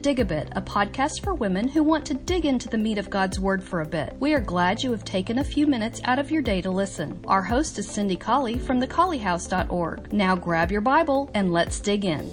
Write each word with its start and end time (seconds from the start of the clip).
Dig 0.00 0.18
a 0.18 0.24
Bit, 0.24 0.48
a 0.52 0.62
podcast 0.62 1.22
for 1.22 1.34
women 1.34 1.68
who 1.68 1.82
want 1.82 2.06
to 2.06 2.14
dig 2.14 2.46
into 2.46 2.70
the 2.70 2.78
meat 2.78 2.96
of 2.96 3.10
God's 3.10 3.38
Word 3.38 3.62
for 3.62 3.82
a 3.82 3.86
bit. 3.86 4.16
We 4.18 4.32
are 4.32 4.40
glad 4.40 4.82
you 4.82 4.90
have 4.92 5.04
taken 5.04 5.38
a 5.38 5.44
few 5.44 5.66
minutes 5.66 6.00
out 6.04 6.18
of 6.18 6.30
your 6.30 6.40
day 6.40 6.62
to 6.62 6.70
listen. 6.70 7.22
Our 7.26 7.42
host 7.42 7.78
is 7.78 7.86
Cindy 7.86 8.16
Colley 8.16 8.58
from 8.58 8.80
thecolleyhouse.org. 8.80 10.10
Now 10.10 10.36
grab 10.36 10.72
your 10.72 10.80
Bible 10.80 11.30
and 11.34 11.52
let's 11.52 11.80
dig 11.80 12.06
in. 12.06 12.32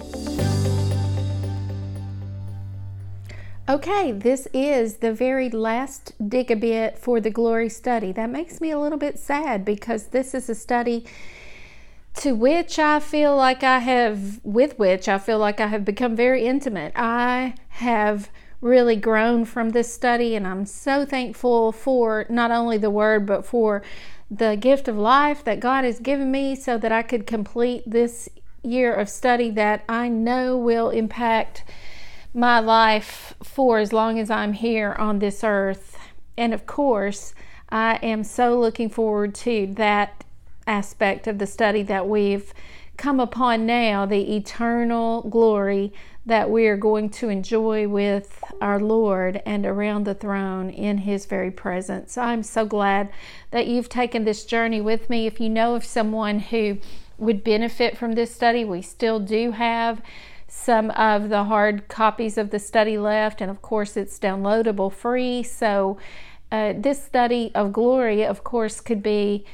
Okay, 3.68 4.12
this 4.12 4.48
is 4.54 4.96
the 4.96 5.12
very 5.12 5.50
last 5.50 6.14
dig 6.26 6.50
a 6.50 6.56
bit 6.56 6.98
for 6.98 7.20
the 7.20 7.28
glory 7.28 7.68
study. 7.68 8.12
That 8.12 8.30
makes 8.30 8.62
me 8.62 8.70
a 8.70 8.78
little 8.78 8.96
bit 8.96 9.18
sad 9.18 9.66
because 9.66 10.06
this 10.06 10.32
is 10.32 10.48
a 10.48 10.54
study 10.54 11.04
to 12.18 12.32
which 12.32 12.78
I 12.78 12.98
feel 12.98 13.36
like 13.36 13.62
I 13.62 13.78
have, 13.78 14.44
with 14.44 14.78
which 14.78 15.08
I 15.08 15.18
feel 15.18 15.38
like 15.38 15.60
I 15.60 15.68
have 15.68 15.84
become 15.84 16.16
very 16.16 16.46
intimate. 16.46 16.92
I 16.96 17.54
have 17.70 18.28
really 18.60 18.96
grown 18.96 19.44
from 19.44 19.70
this 19.70 19.92
study, 19.94 20.34
and 20.34 20.46
I'm 20.46 20.66
so 20.66 21.04
thankful 21.04 21.70
for 21.70 22.26
not 22.28 22.50
only 22.50 22.76
the 22.76 22.90
word, 22.90 23.24
but 23.24 23.46
for 23.46 23.82
the 24.30 24.56
gift 24.56 24.88
of 24.88 24.96
life 24.98 25.44
that 25.44 25.60
God 25.60 25.84
has 25.84 26.00
given 26.00 26.30
me 26.30 26.54
so 26.56 26.76
that 26.76 26.90
I 26.90 27.02
could 27.02 27.26
complete 27.26 27.84
this 27.86 28.28
year 28.64 28.92
of 28.92 29.08
study 29.08 29.50
that 29.50 29.84
I 29.88 30.08
know 30.08 30.58
will 30.58 30.90
impact 30.90 31.64
my 32.34 32.58
life 32.58 33.34
for 33.42 33.78
as 33.78 33.92
long 33.92 34.18
as 34.18 34.28
I'm 34.28 34.52
here 34.54 34.92
on 34.98 35.20
this 35.20 35.44
earth. 35.44 35.96
And 36.36 36.52
of 36.52 36.66
course, 36.66 37.32
I 37.70 37.96
am 38.02 38.24
so 38.24 38.58
looking 38.58 38.88
forward 38.88 39.34
to 39.36 39.68
that 39.74 40.24
aspect 40.68 41.26
of 41.26 41.38
the 41.38 41.46
study 41.46 41.82
that 41.82 42.08
we've 42.08 42.52
come 42.96 43.20
upon 43.20 43.64
now 43.64 44.04
the 44.04 44.36
eternal 44.36 45.22
glory 45.22 45.92
that 46.26 46.50
we 46.50 46.66
are 46.66 46.76
going 46.76 47.08
to 47.08 47.30
enjoy 47.30 47.88
with 47.88 48.44
our 48.60 48.78
Lord 48.78 49.40
and 49.46 49.64
around 49.64 50.04
the 50.04 50.14
throne 50.14 50.68
in 50.68 50.98
His 50.98 51.24
very 51.24 51.50
presence. 51.50 52.18
I'm 52.18 52.42
so 52.42 52.66
glad 52.66 53.10
that 53.50 53.66
you've 53.66 53.88
taken 53.88 54.24
this 54.24 54.44
journey 54.44 54.80
with 54.80 55.08
me. 55.08 55.26
If 55.26 55.40
you 55.40 55.48
know 55.48 55.74
of 55.74 55.86
someone 55.86 56.40
who 56.40 56.78
would 57.16 57.42
benefit 57.42 57.96
from 57.96 58.12
this 58.12 58.34
study, 58.34 58.62
we 58.64 58.82
still 58.82 59.18
do 59.18 59.52
have 59.52 60.02
some 60.48 60.90
of 60.90 61.30
the 61.30 61.44
hard 61.44 61.88
copies 61.88 62.36
of 62.36 62.50
the 62.50 62.58
study 62.58 62.98
left, 62.98 63.40
and 63.40 63.50
of 63.50 63.62
course, 63.62 63.96
it's 63.96 64.18
downloadable 64.18 64.92
free. 64.92 65.42
So, 65.42 65.98
uh, 66.50 66.74
this 66.76 67.02
study 67.02 67.52
of 67.54 67.72
glory, 67.72 68.24
of 68.24 68.44
course, 68.44 68.80
could 68.80 69.02
be 69.02 69.44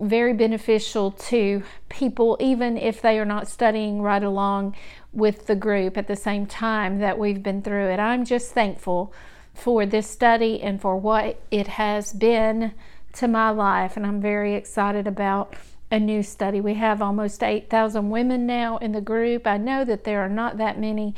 very 0.00 0.32
beneficial 0.32 1.10
to 1.10 1.62
people, 1.88 2.36
even 2.40 2.76
if 2.76 3.02
they 3.02 3.18
are 3.18 3.24
not 3.24 3.48
studying 3.48 4.00
right 4.00 4.22
along 4.22 4.74
with 5.12 5.46
the 5.46 5.54
group 5.54 5.96
at 5.96 6.08
the 6.08 6.16
same 6.16 6.46
time 6.46 6.98
that 7.00 7.18
we've 7.18 7.42
been 7.42 7.62
through 7.62 7.88
it. 7.88 8.00
I'm 8.00 8.24
just 8.24 8.52
thankful 8.52 9.12
for 9.52 9.84
this 9.84 10.08
study 10.08 10.62
and 10.62 10.80
for 10.80 10.96
what 10.96 11.42
it 11.50 11.66
has 11.66 12.12
been 12.12 12.72
to 13.14 13.28
my 13.28 13.50
life, 13.50 13.96
and 13.96 14.06
I'm 14.06 14.20
very 14.20 14.54
excited 14.54 15.06
about 15.06 15.54
a 15.90 15.98
new 15.98 16.22
study. 16.22 16.60
We 16.60 16.74
have 16.74 17.02
almost 17.02 17.42
8,000 17.42 18.10
women 18.10 18.46
now 18.46 18.78
in 18.78 18.92
the 18.92 19.00
group. 19.00 19.46
I 19.46 19.56
know 19.56 19.84
that 19.84 20.04
there 20.04 20.20
are 20.20 20.28
not 20.28 20.56
that 20.58 20.78
many 20.78 21.14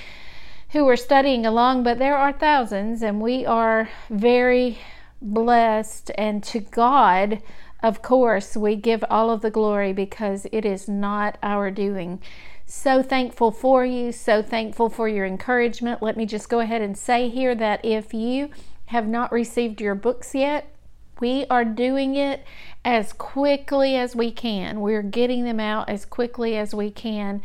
who 0.71 0.89
are 0.89 0.97
studying 0.97 1.45
along, 1.45 1.83
but 1.83 1.99
there 1.99 2.17
are 2.17 2.33
thousands, 2.33 3.03
and 3.03 3.21
we 3.21 3.45
are 3.45 3.91
very 4.09 4.79
blessed. 5.21 6.11
And 6.17 6.43
to 6.45 6.61
God, 6.61 7.43
of 7.83 8.03
course, 8.03 8.57
we 8.57 8.77
give 8.77 9.05
all 9.11 9.31
of 9.31 9.41
the 9.41 9.51
glory 9.51 9.93
because 9.93 10.47
it 10.53 10.65
is 10.65 10.89
not 10.89 11.39
our 11.43 11.71
doing. 11.71 12.21
So 12.65 13.03
thankful 13.03 13.51
for 13.51 13.85
you, 13.85 14.13
so 14.13 14.43
thankful 14.43 14.89
for 14.89 15.09
your 15.09 15.27
encouragement. 15.27 16.03
Let 16.03 16.17
me 16.17 16.25
just 16.25 16.49
go 16.49 16.61
ahead 16.61 16.81
and 16.81 16.97
say 16.97 17.29
here 17.29 17.55
that 17.57 17.85
if 17.85 18.15
you 18.15 18.51
have 18.87 19.07
not 19.07 19.33
received 19.33 19.81
your 19.81 19.95
books 19.95 20.35
yet, 20.35 20.73
we 21.21 21.45
are 21.51 21.65
doing 21.65 22.17
it 22.17 22.45
as 22.85 23.13
quickly 23.13 23.97
as 23.97 24.17
we 24.17 24.31
can. 24.31 24.81
We're 24.81 25.03
getting 25.03 25.45
them 25.45 25.61
out 25.61 25.89
as 25.89 26.05
quickly 26.05 26.57
as 26.57 26.75
we 26.75 26.91
can. 26.91 27.43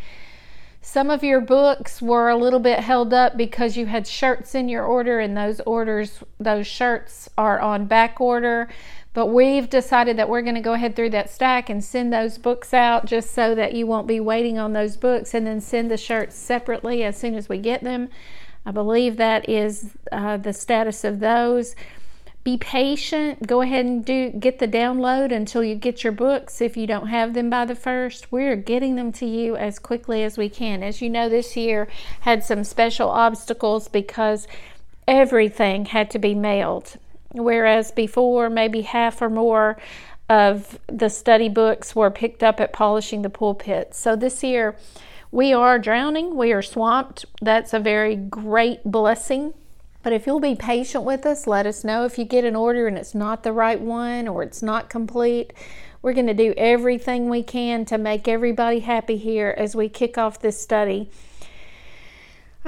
Some 0.81 1.09
of 1.09 1.24
your 1.24 1.42
books 1.42 2.02
were 2.02 2.30
a 2.30 2.38
little 2.38 2.62
bit 2.62 2.80
held 2.80 3.14
up 3.14 3.36
because 3.36 3.75
you 3.75 3.88
had 3.88 4.08
shirts 4.08 4.56
in 4.56 4.69
your 4.69 4.86
order, 4.86 5.19
and 5.19 5.36
those 5.36 5.59
orders, 5.62 6.24
those 6.40 6.66
shirts 6.66 7.30
are 7.38 7.59
on 7.59 7.88
back 7.88 8.22
order. 8.22 8.69
But 9.18 9.34
we've 9.34 9.68
decided 9.68 10.16
that 10.18 10.30
we're 10.30 10.44
going 10.44 10.54
to 10.54 10.62
go 10.62 10.74
ahead 10.74 10.96
through 10.96 11.10
that 11.10 11.32
stack 11.32 11.72
and 11.72 11.84
send 11.84 12.14
those 12.14 12.38
books 12.38 12.72
out 12.72 13.08
just 13.08 13.32
so 13.32 13.56
that 13.56 13.74
you 13.74 13.88
won't 13.88 14.06
be 14.06 14.20
waiting 14.20 14.60
on 14.60 14.74
those 14.74 14.96
books 14.96 15.34
and 15.34 15.48
then 15.48 15.60
send 15.60 15.90
the 15.90 15.98
shirts 15.98 16.36
separately 16.36 17.04
as 17.04 17.18
soon 17.18 17.34
as 17.34 17.50
we 17.50 17.58
get 17.58 17.84
them. 17.84 18.10
I 18.64 18.70
believe 18.70 19.18
that 19.18 19.50
is 19.50 19.90
uh, 20.12 20.38
the 20.38 20.54
status 20.54 21.04
of 21.04 21.20
those. 21.20 21.76
Be 22.44 22.58
patient. 22.60 23.48
Go 23.48 23.62
ahead 23.62 23.88
and 23.88 24.06
do 24.06 24.30
get 24.30 24.60
the 24.60 24.68
download 24.68 25.32
until 25.32 25.64
you 25.64 25.74
get 25.74 26.04
your 26.04 26.14
books. 26.14 26.62
If 26.62 26.78
you 26.78 26.86
don't 26.86 27.08
have 27.08 27.34
them 27.34 27.50
by 27.50 27.66
the 27.66 27.74
first, 27.74 28.32
we're 28.32 28.56
getting 28.56 28.98
them 28.98 29.12
to 29.14 29.26
you 29.26 29.56
as 29.56 29.80
quickly 29.80 30.24
as 30.24 30.38
we 30.38 30.48
can. 30.48 30.84
As 30.84 31.02
you 31.02 31.10
know, 31.10 31.28
this 31.28 31.58
year 31.58 31.88
had 32.20 32.44
some 32.44 32.64
special 32.64 33.10
obstacles 33.10 33.88
because 33.88 34.48
everything 35.08 35.86
had 35.86 36.12
to 36.12 36.20
be 36.20 36.36
mailed 36.36 36.98
whereas 37.40 37.92
before 37.92 38.50
maybe 38.50 38.81
half 38.81 39.22
or 39.22 39.30
more 39.30 39.78
of 40.30 40.80
the 40.88 41.09
study 41.09 41.50
books 41.50 41.96
were 41.96 42.12
picked 42.12 42.44
up 42.44 42.59
at 42.59 42.74
polishing 42.74 43.22
the 43.22 43.30
pulpit. 43.30 43.94
So 43.94 44.16
this 44.16 44.44
year 44.44 44.75
we 45.31 45.53
are 45.53 45.80
drowning, 45.80 46.36
we 46.36 46.52
are 46.53 46.62
swamped. 46.62 47.25
That's 47.42 47.74
a 47.74 47.80
very 47.80 48.16
great 48.16 48.84
blessing. 48.84 49.53
But 50.03 50.14
if 50.14 50.25
you'll 50.25 50.40
be 50.40 50.56
patient 50.56 51.03
with 51.03 51.25
us, 51.25 51.48
let 51.48 51.66
us 51.66 51.84
know 51.84 52.06
if 52.06 52.18
you 52.18 52.24
get 52.24 52.46
an 52.46 52.56
order 52.56 52.88
and 52.88 52.98
it's 52.98 53.16
not 53.16 53.44
the 53.44 53.52
right 53.52 53.80
one 53.80 54.28
or 54.28 54.44
it's 54.44 54.64
not 54.64 54.90
complete. 54.90 55.52
We're 56.02 56.14
going 56.14 56.28
to 56.28 56.34
do 56.34 56.54
everything 56.56 57.30
we 57.30 57.44
can 57.44 57.84
to 57.86 57.98
make 57.98 58.28
everybody 58.28 58.80
happy 58.80 59.18
here 59.18 59.54
as 59.58 59.75
we 59.75 59.90
kick 59.90 60.18
off 60.18 60.40
this 60.40 60.62
study. 60.62 61.09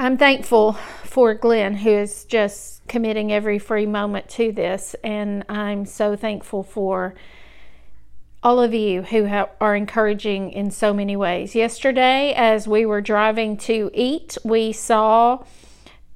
I'm 0.02 0.18
thankful 0.18 0.72
for 1.04 1.34
Glenn, 1.34 1.76
who 1.76 1.90
is 1.90 2.24
just 2.24 2.88
committing 2.88 3.34
every 3.34 3.60
free 3.60 3.86
moment 3.86 4.30
to 4.30 4.50
this, 4.54 4.96
and 5.04 5.44
I'm 5.50 5.86
so 5.86 6.16
thankful 6.16 6.64
for 6.64 7.16
all 8.42 8.62
of 8.62 8.74
you 8.74 9.02
who 9.02 9.26
have, 9.26 9.50
are 9.60 9.76
encouraging 9.76 10.52
in 10.54 10.72
so 10.72 10.94
many 10.94 11.18
ways. 11.18 11.54
Yesterday, 11.54 12.34
as 12.34 12.66
we 12.66 12.86
were 12.86 13.02
driving 13.02 13.58
to 13.58 13.92
eat, 13.94 14.38
we 14.46 14.72
saw 14.72 15.44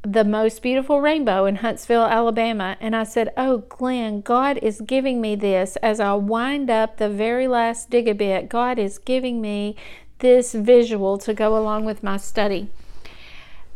the 0.02 0.24
most 0.24 0.62
beautiful 0.62 1.02
rainbow 1.02 1.44
in 1.44 1.58
Huntsville, 1.58 2.06
Alabama. 2.06 2.78
And 2.80 2.96
I 2.96 3.04
said, 3.04 3.34
Oh, 3.36 3.66
Glenn, 3.68 4.22
God 4.22 4.60
is 4.60 4.80
giving 4.80 5.20
me 5.20 5.36
this 5.36 5.76
as 5.84 6.00
I 6.00 6.14
wind 6.14 6.70
up 6.70 6.96
the 6.96 7.10
very 7.10 7.50
last 7.50 7.90
dig 7.90 8.08
a 8.08 8.16
bit. 8.16 8.48
God 8.48 8.80
is 8.80 8.98
giving 8.98 9.42
me 9.42 9.76
this 10.20 10.54
visual 10.54 11.18
to 11.18 11.34
go 11.34 11.58
along 11.58 11.84
with 11.84 12.02
my 12.02 12.16
study. 12.16 12.70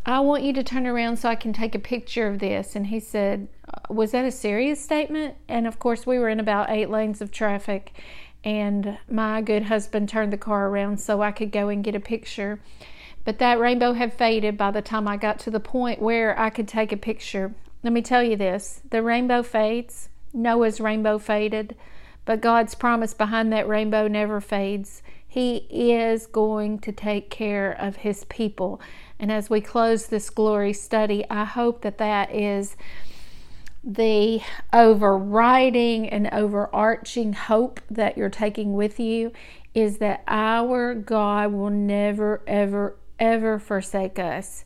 I 0.08 0.22
want 0.22 0.44
you 0.44 0.54
to 0.54 0.64
turn 0.64 0.88
around 0.88 1.18
so 1.18 1.28
I 1.28 1.36
can 1.36 1.52
take 1.52 1.76
a 1.76 1.80
picture 1.80 2.28
of 2.28 2.40
this. 2.40 2.78
And 2.78 2.88
he 2.88 3.02
said, 3.02 3.50
uh, 3.68 3.94
Was 3.94 4.12
that 4.12 4.24
a 4.24 4.32
serious 4.32 4.82
statement? 4.82 5.36
And 5.50 5.68
of 5.68 5.80
course, 5.80 6.08
we 6.08 6.18
were 6.18 6.30
in 6.30 6.40
about 6.40 6.70
eight 6.70 6.90
lanes 6.90 7.22
of 7.22 7.30
traffic. 7.30 7.92
And 8.42 8.98
my 9.12 9.42
good 9.42 9.64
husband 9.64 10.08
turned 10.08 10.32
the 10.32 10.38
car 10.38 10.70
around 10.70 11.02
so 11.02 11.22
I 11.22 11.34
could 11.34 11.52
go 11.52 11.68
and 11.68 11.84
get 11.84 11.94
a 11.94 12.00
picture. 12.00 12.62
But 13.26 13.40
that 13.40 13.60
rainbow 13.60 13.92
had 13.92 14.14
faded 14.14 14.58
by 14.58 14.72
the 14.72 14.82
time 14.82 15.10
I 15.10 15.18
got 15.18 15.40
to 15.40 15.52
the 15.52 15.60
point 15.60 16.02
where 16.02 16.40
I 16.40 16.52
could 16.52 16.70
take 16.70 16.94
a 16.94 16.98
picture. 16.98 17.54
Let 17.84 17.92
me 17.92 18.02
tell 18.02 18.24
you 18.24 18.38
this 18.38 18.82
the 18.90 19.04
rainbow 19.04 19.44
fades, 19.44 20.08
Noah's 20.32 20.80
rainbow 20.80 21.18
faded, 21.18 21.76
but 22.24 22.40
God's 22.40 22.76
promise 22.76 23.14
behind 23.14 23.52
that 23.52 23.68
rainbow 23.68 24.08
never 24.08 24.40
fades. 24.40 25.04
He 25.28 25.68
is 25.70 26.26
going 26.26 26.80
to 26.80 26.94
take 26.94 27.30
care 27.30 27.72
of 27.72 27.98
His 27.98 28.24
people. 28.26 28.80
And 29.20 29.32
as 29.32 29.50
we 29.50 29.62
close 29.62 30.08
this 30.08 30.30
glory 30.30 30.74
study, 30.74 31.26
I 31.30 31.44
hope 31.44 31.82
that 31.82 31.98
that 31.98 32.34
is 32.34 32.76
the 33.84 34.42
overriding 34.74 36.10
and 36.10 36.30
overarching 36.34 37.34
hope 37.34 37.80
that 37.90 38.18
you're 38.18 38.30
taking 38.30 38.74
with 38.74 39.00
you 39.00 39.32
is 39.74 40.00
that 40.00 40.24
our 40.28 40.94
God 40.94 41.54
will 41.54 41.70
never, 41.70 42.42
ever, 42.48 42.96
ever 43.20 43.60
forsake 43.60 44.20
us. 44.20 44.66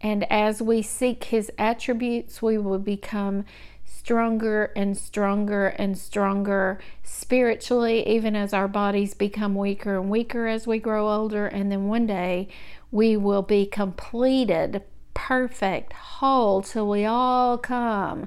And 0.00 0.30
as 0.30 0.62
we 0.62 0.82
seek 0.82 1.24
His 1.24 1.50
attributes, 1.58 2.40
we 2.40 2.56
will 2.56 2.78
become 2.78 3.44
stronger 3.84 4.72
and 4.76 4.96
stronger 4.96 5.66
and 5.66 5.98
stronger 5.98 6.78
spiritually, 7.02 8.06
even 8.06 8.36
as 8.36 8.52
our 8.52 8.68
bodies 8.68 9.14
become 9.14 9.56
weaker 9.56 9.98
and 9.98 10.08
weaker 10.08 10.46
as 10.46 10.64
we 10.64 10.78
grow 10.78 11.10
older. 11.10 11.46
And 11.46 11.72
then 11.72 11.88
one 11.88 12.06
day 12.06 12.48
we 12.96 13.14
will 13.14 13.42
be 13.42 13.66
completed, 13.66 14.82
perfect, 15.12 15.92
whole, 15.92 16.62
till 16.62 16.88
we 16.88 17.04
all 17.04 17.58
come 17.58 18.26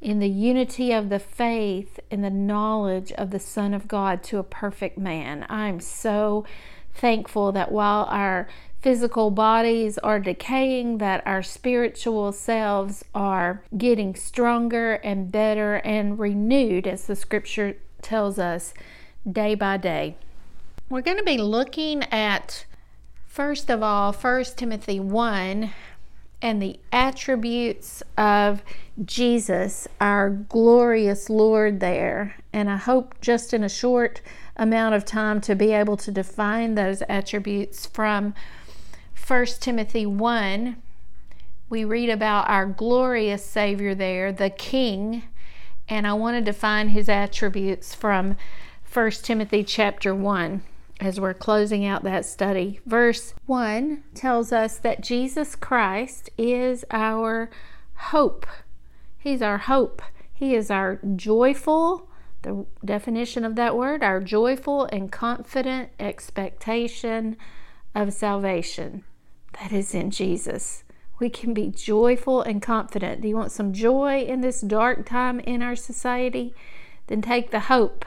in 0.00 0.18
the 0.18 0.28
unity 0.28 0.92
of 0.92 1.10
the 1.10 1.20
faith 1.20 2.00
and 2.10 2.24
the 2.24 2.28
knowledge 2.28 3.12
of 3.12 3.30
the 3.30 3.38
Son 3.38 3.72
of 3.72 3.86
God 3.86 4.20
to 4.24 4.38
a 4.38 4.42
perfect 4.42 4.98
man. 4.98 5.46
I'm 5.48 5.78
so 5.78 6.44
thankful 6.92 7.52
that 7.52 7.70
while 7.70 8.06
our 8.10 8.48
physical 8.82 9.30
bodies 9.30 9.96
are 9.98 10.18
decaying, 10.18 10.98
that 10.98 11.24
our 11.24 11.42
spiritual 11.44 12.32
selves 12.32 13.04
are 13.14 13.62
getting 13.78 14.16
stronger 14.16 14.94
and 14.94 15.30
better 15.30 15.76
and 15.76 16.18
renewed, 16.18 16.88
as 16.88 17.06
the 17.06 17.14
scripture 17.14 17.76
tells 18.02 18.40
us, 18.40 18.74
day 19.30 19.54
by 19.54 19.76
day. 19.76 20.16
We're 20.90 21.00
going 21.00 21.16
to 21.16 21.22
be 21.22 21.38
looking 21.38 22.02
at, 22.10 22.66
first 23.34 23.68
of 23.68 23.82
all, 23.82 24.12
1 24.12 24.44
Timothy 24.56 25.00
1 25.00 25.72
and 26.40 26.62
the 26.62 26.78
attributes 26.92 28.00
of 28.16 28.62
Jesus, 29.04 29.88
our 30.00 30.30
glorious 30.30 31.28
Lord, 31.28 31.80
there. 31.80 32.36
And 32.52 32.70
I 32.70 32.76
hope 32.76 33.20
just 33.20 33.52
in 33.52 33.64
a 33.64 33.68
short 33.68 34.20
amount 34.56 34.94
of 34.94 35.04
time 35.04 35.40
to 35.40 35.56
be 35.56 35.72
able 35.72 35.96
to 35.96 36.12
define 36.12 36.76
those 36.76 37.02
attributes 37.08 37.86
from 37.86 38.34
1 39.26 39.46
Timothy 39.58 40.06
1. 40.06 40.76
We 41.68 41.84
read 41.84 42.10
about 42.10 42.48
our 42.48 42.66
glorious 42.66 43.44
Savior 43.44 43.96
there, 43.96 44.30
the 44.30 44.50
King, 44.50 45.24
and 45.88 46.06
I 46.06 46.12
want 46.12 46.36
to 46.36 46.52
define 46.52 46.90
his 46.90 47.08
attributes 47.08 47.96
from 47.96 48.36
1 48.92 49.10
Timothy 49.10 49.64
chapter 49.64 50.14
1 50.14 50.62
as 51.00 51.20
we're 51.20 51.34
closing 51.34 51.84
out 51.84 52.04
that 52.04 52.24
study. 52.24 52.80
Verse 52.86 53.34
1 53.46 54.04
tells 54.14 54.52
us 54.52 54.78
that 54.78 55.02
Jesus 55.02 55.56
Christ 55.56 56.30
is 56.38 56.84
our 56.90 57.50
hope. 57.94 58.46
He's 59.18 59.42
our 59.42 59.58
hope. 59.58 60.02
He 60.32 60.54
is 60.54 60.70
our 60.70 61.00
joyful, 61.16 62.08
the 62.42 62.66
definition 62.84 63.44
of 63.44 63.56
that 63.56 63.76
word, 63.76 64.02
our 64.02 64.20
joyful 64.20 64.84
and 64.86 65.10
confident 65.10 65.90
expectation 65.98 67.36
of 67.94 68.12
salvation. 68.12 69.04
That 69.60 69.72
is 69.72 69.94
in 69.94 70.10
Jesus. 70.10 70.84
We 71.18 71.30
can 71.30 71.54
be 71.54 71.68
joyful 71.68 72.42
and 72.42 72.60
confident. 72.60 73.20
Do 73.20 73.28
you 73.28 73.36
want 73.36 73.52
some 73.52 73.72
joy 73.72 74.22
in 74.22 74.40
this 74.40 74.60
dark 74.60 75.06
time 75.06 75.40
in 75.40 75.62
our 75.62 75.76
society? 75.76 76.54
Then 77.06 77.22
take 77.22 77.50
the 77.50 77.60
hope 77.60 78.04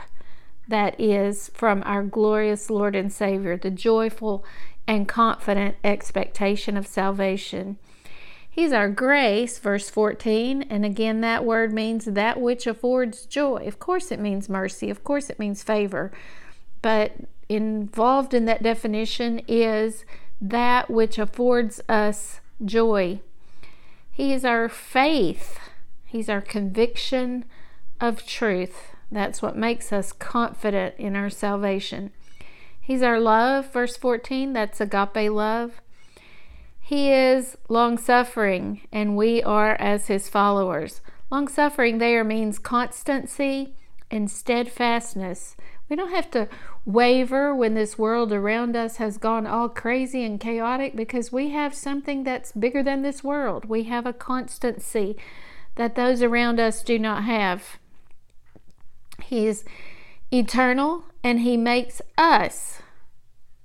that 0.68 1.00
is 1.00 1.50
from 1.54 1.84
our 1.86 2.04
glorious 2.04 2.69
Lord 2.69 2.96
and 2.96 3.12
Savior, 3.12 3.58
the 3.58 3.72
joyful 3.72 4.44
and 4.88 5.08
confident 5.08 5.75
expectation 5.84 6.78
of 6.78 6.88
salvation. 6.88 7.78
He's 8.50 8.74
our 8.74 8.90
grace, 8.90 9.60
verse 9.60 9.90
14, 9.90 10.64
and 10.64 10.84
again, 10.84 11.22
that 11.22 11.46
word 11.46 11.72
means 11.72 12.06
that 12.06 12.42
which 12.42 12.66
affords 12.66 13.25
joy. 13.25 13.68
Of 13.68 13.78
course, 13.78 14.12
it 14.12 14.19
means 14.19 14.50
mercy, 14.50 14.90
of 14.90 15.04
course, 15.04 15.30
it 15.30 15.38
means 15.38 15.62
favor, 15.62 16.12
but 16.81 17.12
involved 17.48 18.34
in 18.34 18.46
that 18.46 18.63
definition 18.63 19.42
is 19.48 20.06
that 20.42 20.90
which 20.90 21.20
affords 21.20 21.81
us 21.88 22.40
joy. 22.66 23.20
He 24.12 24.34
is 24.34 24.44
our 24.44 24.68
faith, 24.68 25.60
He's 26.06 26.30
our 26.30 26.42
conviction 26.42 27.46
of 28.00 28.25
truth. 28.25 28.96
That's 29.12 29.42
what 29.42 29.56
makes 29.56 29.94
us 29.94 30.12
confident 30.12 30.95
in 30.98 31.15
our 31.15 31.30
salvation. 31.30 32.12
He's 32.80 33.01
our 33.01 33.19
love, 33.19 33.71
verse 33.71 33.98
14, 33.98 34.54
that's 34.54 34.80
agape 34.80 35.31
love. 35.31 35.81
He 36.80 37.12
is 37.12 37.57
long 37.68 37.98
suffering, 37.98 38.88
and 38.94 39.18
we 39.18 39.44
are 39.44 39.75
as 39.75 40.07
his 40.07 40.30
followers. 40.30 41.01
Long 41.30 41.50
suffering 41.50 41.98
there 41.98 42.24
means 42.24 42.59
constancy 42.59 43.75
and 44.09 44.31
steadfastness. 44.31 45.57
We 45.89 45.95
don't 45.98 46.13
have 46.13 46.31
to 46.31 46.48
waver 46.86 47.53
when 47.53 47.74
this 47.74 47.98
world 47.98 48.31
around 48.31 48.77
us 48.77 48.98
has 48.98 49.18
gone 49.18 49.45
all 49.45 49.68
crazy 49.68 50.24
and 50.24 50.39
chaotic 50.39 50.95
because 50.95 51.31
we 51.31 51.50
have 51.50 51.74
something 51.74 52.24
that's 52.24 52.53
bigger 52.53 52.81
than 52.81 53.01
this 53.01 53.24
world. 53.24 53.65
We 53.65 53.83
have 53.83 54.06
a 54.06 54.13
constancy 54.13 55.18
that 55.75 55.95
those 55.95 56.21
around 56.21 56.60
us 56.60 56.83
do 56.83 56.98
not 56.98 57.24
have. 57.25 57.80
He 59.27 59.45
is 59.45 59.65
eternal 60.31 61.03
and 61.24 61.41
He 61.41 61.57
makes 61.57 62.01
us 62.18 62.81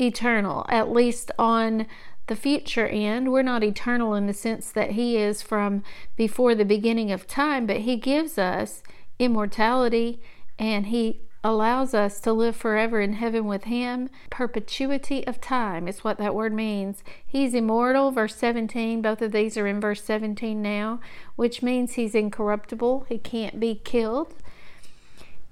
eternal, 0.00 0.66
at 0.68 0.90
least 0.90 1.30
on 1.38 1.86
the 2.26 2.34
future 2.34 2.88
end. 2.88 3.30
We're 3.30 3.42
not 3.42 3.62
eternal 3.62 4.14
in 4.14 4.26
the 4.26 4.32
sense 4.32 4.72
that 4.72 4.92
He 4.92 5.16
is 5.16 5.40
from 5.40 5.84
before 6.16 6.56
the 6.56 6.64
beginning 6.64 7.12
of 7.12 7.28
time, 7.28 7.66
but 7.66 7.78
He 7.78 7.96
gives 7.96 8.38
us 8.38 8.82
immortality 9.20 10.20
and 10.58 10.86
He 10.86 11.20
allows 11.44 11.92
us 11.92 12.20
to 12.20 12.32
live 12.32 12.56
forever 12.56 13.00
in 13.00 13.14
heaven 13.14 13.46
with 13.46 13.64
Him. 13.64 14.08
Perpetuity 14.30 15.24
of 15.26 15.40
time 15.40 15.86
is 15.86 16.02
what 16.02 16.18
that 16.18 16.34
word 16.34 16.52
means. 16.52 17.04
He's 17.24 17.54
immortal, 17.54 18.10
verse 18.10 18.34
17. 18.34 19.00
Both 19.00 19.22
of 19.22 19.30
these 19.30 19.56
are 19.56 19.66
in 19.68 19.80
verse 19.80 20.02
17 20.02 20.60
now, 20.60 21.00
which 21.36 21.62
means 21.62 21.94
He's 21.94 22.14
incorruptible. 22.16 23.06
He 23.08 23.18
can't 23.18 23.60
be 23.60 23.76
killed. 23.76 24.34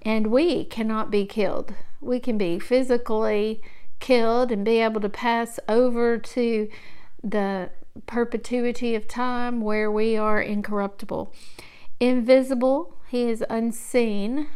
And 0.02 0.28
we 0.28 0.64
cannot 0.64 1.10
be 1.10 1.26
killed. 1.26 1.74
We 2.00 2.20
can 2.20 2.38
be 2.38 2.58
physically 2.58 3.62
killed 3.98 4.50
and 4.50 4.64
be 4.64 4.78
able 4.78 5.00
to 5.02 5.08
pass 5.08 5.60
over 5.68 6.18
to 6.18 6.68
the 7.22 7.70
perpetuity 8.06 8.94
of 8.94 9.06
time 9.06 9.60
where 9.60 9.90
we 9.90 10.16
are 10.16 10.40
incorruptible. 10.40 11.34
Invisible, 11.98 12.96
He 13.08 13.28
is 13.28 13.44
unseen. 13.50 14.48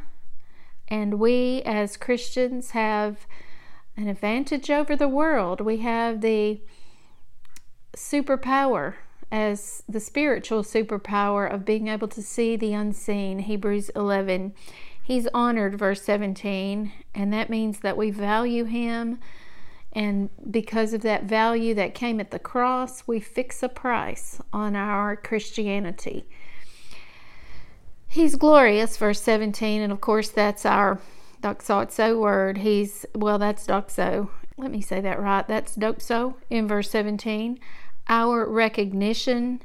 And 0.88 1.18
we 1.18 1.62
as 1.64 1.96
Christians 1.96 2.70
have 2.70 3.26
an 3.96 4.08
advantage 4.08 4.70
over 4.70 4.96
the 4.96 5.08
world. 5.08 5.60
We 5.60 5.78
have 5.78 6.20
the 6.20 6.60
superpower 7.96 8.94
as 9.30 9.82
the 9.88 10.00
spiritual 10.00 10.62
superpower 10.62 11.52
of 11.52 11.64
being 11.64 11.88
able 11.88 12.08
to 12.08 12.22
see 12.22 12.56
the 12.56 12.72
unseen. 12.72 13.40
Hebrews 13.40 13.90
11 13.90 14.54
He's 15.04 15.28
honored, 15.34 15.78
verse 15.78 16.00
17, 16.00 16.90
and 17.14 17.30
that 17.30 17.50
means 17.50 17.80
that 17.80 17.98
we 17.98 18.10
value 18.10 18.64
him. 18.64 19.18
And 19.92 20.30
because 20.50 20.94
of 20.94 21.02
that 21.02 21.24
value 21.24 21.74
that 21.74 21.94
came 21.94 22.20
at 22.20 22.30
the 22.30 22.38
cross, 22.38 23.06
we 23.06 23.20
fix 23.20 23.62
a 23.62 23.68
price 23.68 24.40
on 24.50 24.74
our 24.74 25.14
Christianity. 25.14 26.24
He's 28.08 28.34
glorious, 28.34 28.96
verse 28.96 29.20
17, 29.20 29.82
and 29.82 29.92
of 29.92 30.00
course, 30.00 30.30
that's 30.30 30.64
our 30.64 30.98
doxazo 31.42 32.18
word. 32.18 32.58
He's, 32.58 33.04
well, 33.14 33.38
that's 33.38 33.66
doxa. 33.66 34.26
Let 34.56 34.70
me 34.70 34.80
say 34.80 35.02
that 35.02 35.20
right. 35.20 35.46
That's 35.46 35.76
doxa 35.76 36.34
in 36.48 36.66
verse 36.66 36.88
17. 36.88 37.60
Our 38.08 38.48
recognition 38.48 39.60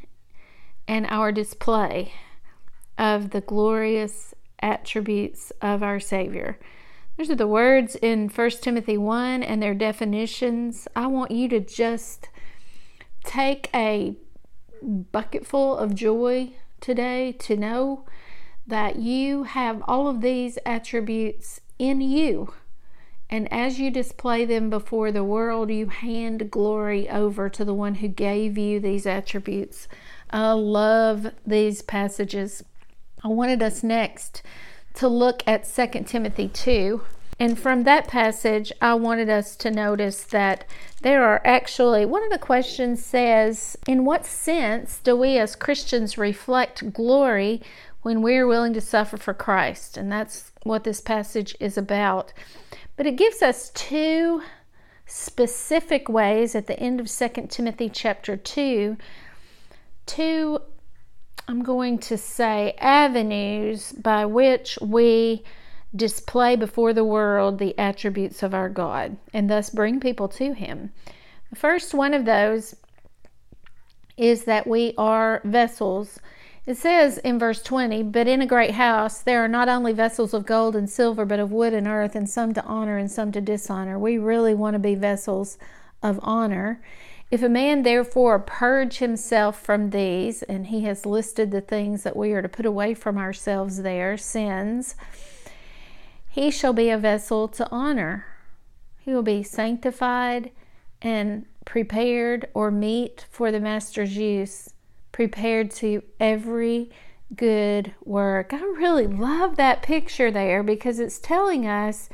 and 0.85 1.07
our 1.09 1.31
display 1.31 2.11
of 2.97 3.29
the 3.29 3.39
glorious 3.39 4.35
attributes 4.61 5.51
of 5.61 5.83
our 5.83 5.99
Savior. 5.99 6.59
Those 7.17 7.29
are 7.29 7.35
the 7.35 7.47
words 7.47 7.95
in 7.95 8.29
1 8.29 8.49
Timothy 8.61 8.97
1 8.97 9.43
and 9.43 9.61
their 9.61 9.73
definitions. 9.73 10.87
I 10.95 11.07
want 11.07 11.31
you 11.31 11.49
to 11.49 11.59
just 11.59 12.29
take 13.23 13.69
a 13.75 14.15
bucketful 14.81 15.77
of 15.77 15.95
joy 15.95 16.53
today 16.79 17.33
to 17.33 17.57
know 17.57 18.05
that 18.65 18.97
you 18.97 19.43
have 19.43 19.83
all 19.87 20.07
of 20.07 20.21
these 20.21 20.57
attributes 20.65 21.59
in 21.77 22.01
you. 22.01 22.53
And 23.29 23.51
as 23.53 23.79
you 23.79 23.91
display 23.91 24.45
them 24.45 24.69
before 24.69 25.11
the 25.11 25.23
world, 25.23 25.69
you 25.69 25.87
hand 25.87 26.49
glory 26.49 27.09
over 27.09 27.49
to 27.49 27.63
the 27.63 27.73
one 27.73 27.95
who 27.95 28.07
gave 28.07 28.57
you 28.57 28.79
these 28.79 29.05
attributes. 29.05 29.87
I 30.31 30.51
love 30.53 31.31
these 31.45 31.81
passages. 31.81 32.63
I 33.23 33.27
wanted 33.27 33.61
us 33.61 33.83
next 33.83 34.41
to 34.95 35.07
look 35.07 35.43
at 35.45 35.67
2 35.67 36.03
Timothy 36.05 36.47
2. 36.47 37.01
And 37.41 37.57
from 37.57 37.83
that 37.83 38.07
passage, 38.07 38.71
I 38.81 38.95
wanted 38.95 39.29
us 39.29 39.55
to 39.57 39.71
notice 39.71 40.23
that 40.25 40.65
there 41.01 41.23
are 41.23 41.41
actually, 41.45 42.05
one 42.05 42.23
of 42.23 42.31
the 42.31 42.37
questions 42.37 43.03
says, 43.03 43.77
In 43.87 44.03
what 44.03 44.25
sense 44.25 44.99
do 45.01 45.15
we 45.15 45.37
as 45.37 45.55
Christians 45.55 46.17
reflect 46.17 46.91
glory 46.91 47.61
when 48.01 48.21
we're 48.21 48.47
willing 48.47 48.73
to 48.73 48.81
suffer 48.81 49.15
for 49.15 49.33
Christ? 49.33 49.95
And 49.95 50.11
that's 50.11 50.51
what 50.63 50.83
this 50.83 50.99
passage 50.99 51.55
is 51.61 51.77
about. 51.77 52.33
But 52.97 53.05
it 53.05 53.15
gives 53.15 53.41
us 53.41 53.71
two 53.73 54.41
specific 55.05 56.09
ways 56.09 56.55
at 56.55 56.67
the 56.67 56.79
end 56.79 56.99
of 56.99 57.09
2 57.09 57.47
Timothy 57.49 57.89
chapter 57.89 58.35
2, 58.35 58.97
two 60.05 60.59
I'm 61.47 61.63
going 61.63 61.97
to 61.99 62.17
say 62.17 62.75
avenues 62.79 63.91
by 63.93 64.25
which 64.25 64.77
we 64.81 65.43
display 65.95 66.55
before 66.55 66.93
the 66.93 67.03
world 67.03 67.57
the 67.57 67.77
attributes 67.79 68.43
of 68.43 68.53
our 68.53 68.69
God 68.69 69.17
and 69.33 69.49
thus 69.49 69.69
bring 69.69 69.99
people 69.99 70.27
to 70.29 70.53
Him. 70.53 70.91
The 71.49 71.55
first 71.55 71.93
one 71.93 72.13
of 72.13 72.25
those 72.25 72.75
is 74.17 74.43
that 74.43 74.67
we 74.67 74.93
are 74.97 75.41
vessels 75.43 76.19
It 76.65 76.77
says 76.77 77.17
in 77.19 77.39
verse 77.39 77.63
20, 77.63 78.03
But 78.03 78.27
in 78.27 78.43
a 78.43 78.45
great 78.45 78.75
house 78.75 79.21
there 79.23 79.43
are 79.43 79.47
not 79.47 79.69
only 79.69 79.91
vessels 79.91 80.35
of 80.35 80.45
gold 80.45 80.75
and 80.75 80.87
silver, 80.87 81.25
but 81.25 81.39
of 81.39 81.51
wood 81.51 81.73
and 81.73 81.87
earth, 81.87 82.15
and 82.15 82.29
some 82.29 82.53
to 82.53 82.63
honor 82.63 82.95
and 82.97 83.09
some 83.09 83.31
to 83.31 83.41
dishonor. 83.41 83.97
We 83.97 84.19
really 84.19 84.53
want 84.53 84.75
to 84.75 84.79
be 84.79 84.93
vessels 84.93 85.57
of 86.03 86.19
honor. 86.21 86.79
If 87.31 87.43
a 87.43 87.49
man 87.49 87.83
therefore 87.83 88.39
purge 88.39 88.97
himself 88.97 89.61
from 89.61 89.91
these, 89.91 90.41
and 90.43 90.67
he 90.67 90.81
has 90.81 91.05
listed 91.05 91.51
the 91.51 91.61
things 91.61 92.01
that 92.03 92.15
we 92.15 92.31
are 92.33 92.41
to 92.41 92.49
put 92.49 92.65
away 92.65 92.95
from 92.95 93.17
ourselves 93.17 93.83
there, 93.83 94.17
sins, 94.17 94.95
he 96.27 96.49
shall 96.49 96.73
be 96.73 96.89
a 96.89 96.97
vessel 96.97 97.47
to 97.49 97.69
honor. 97.69 98.25
He 98.99 99.13
will 99.13 99.23
be 99.23 99.43
sanctified 99.43 100.51
and 101.01 101.45
prepared 101.65 102.47
or 102.55 102.71
meet 102.71 103.25
for 103.29 103.51
the 103.51 103.59
master's 103.59 104.17
use, 104.17 104.69
prepared 105.11 105.69
to 105.71 106.01
every 106.19 106.89
good 107.35 107.93
work. 108.03 108.53
I 108.53 108.59
really 108.59 109.05
love 109.05 109.55
that 109.57 109.83
picture 109.83 110.31
there 110.31 110.63
because 110.63 110.99
it's 110.99 111.19
telling 111.19 111.67
us 111.67 112.09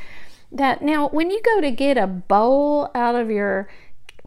that 0.52 0.82
now 0.82 1.08
when 1.10 1.32
you 1.32 1.42
go 1.42 1.62
to 1.62 1.72
get 1.72 1.98
a 1.98 2.08
bowl 2.08 2.92
out 2.94 3.16
of 3.16 3.30
your 3.30 3.70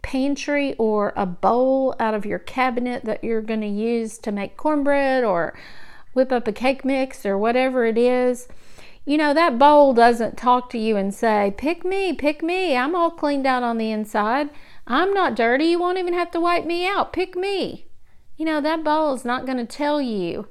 pantry 0.01 0.75
or 0.77 1.13
a 1.15 1.25
bowl 1.25 1.95
out 1.99 2.13
of 2.13 2.25
your 2.25 2.39
cabinet 2.39 3.05
that 3.05 3.23
you're 3.23 3.41
going 3.41 3.61
to 3.61 3.67
use 3.67 4.17
to 4.19 4.31
make 4.31 4.57
cornbread 4.57 5.23
or 5.23 5.57
whip 6.13 6.31
up 6.31 6.47
a 6.47 6.51
cake 6.51 6.83
mix 6.83 7.25
or 7.25 7.37
whatever 7.37 7.85
it 7.85 7.97
is, 7.97 8.47
you 9.05 9.17
know, 9.17 9.33
that 9.33 9.57
bowl 9.57 9.93
doesn't 9.93 10.37
talk 10.37 10.69
to 10.69 10.77
you 10.77 10.95
and 10.95 11.13
say, 11.13 11.53
Pick 11.57 11.83
me, 11.83 12.13
pick 12.13 12.43
me. 12.43 12.77
I'm 12.77 12.95
all 12.95 13.09
cleaned 13.09 13.47
out 13.47 13.63
on 13.63 13.77
the 13.77 13.91
inside. 13.91 14.49
I'm 14.85 15.13
not 15.13 15.35
dirty. 15.35 15.65
You 15.65 15.79
won't 15.79 15.97
even 15.97 16.13
have 16.13 16.31
to 16.31 16.39
wipe 16.39 16.65
me 16.65 16.87
out. 16.87 17.13
Pick 17.13 17.35
me. 17.35 17.87
You 18.37 18.45
know, 18.45 18.61
that 18.61 18.83
bowl 18.83 19.13
is 19.13 19.25
not 19.25 19.45
going 19.45 19.57
to 19.57 19.65
tell 19.65 20.01
you 20.01 20.47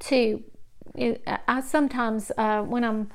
to. 0.00 0.42
I 1.48 1.62
sometimes, 1.62 2.30
uh, 2.36 2.60
when 2.62 2.84
I'm 2.84 3.08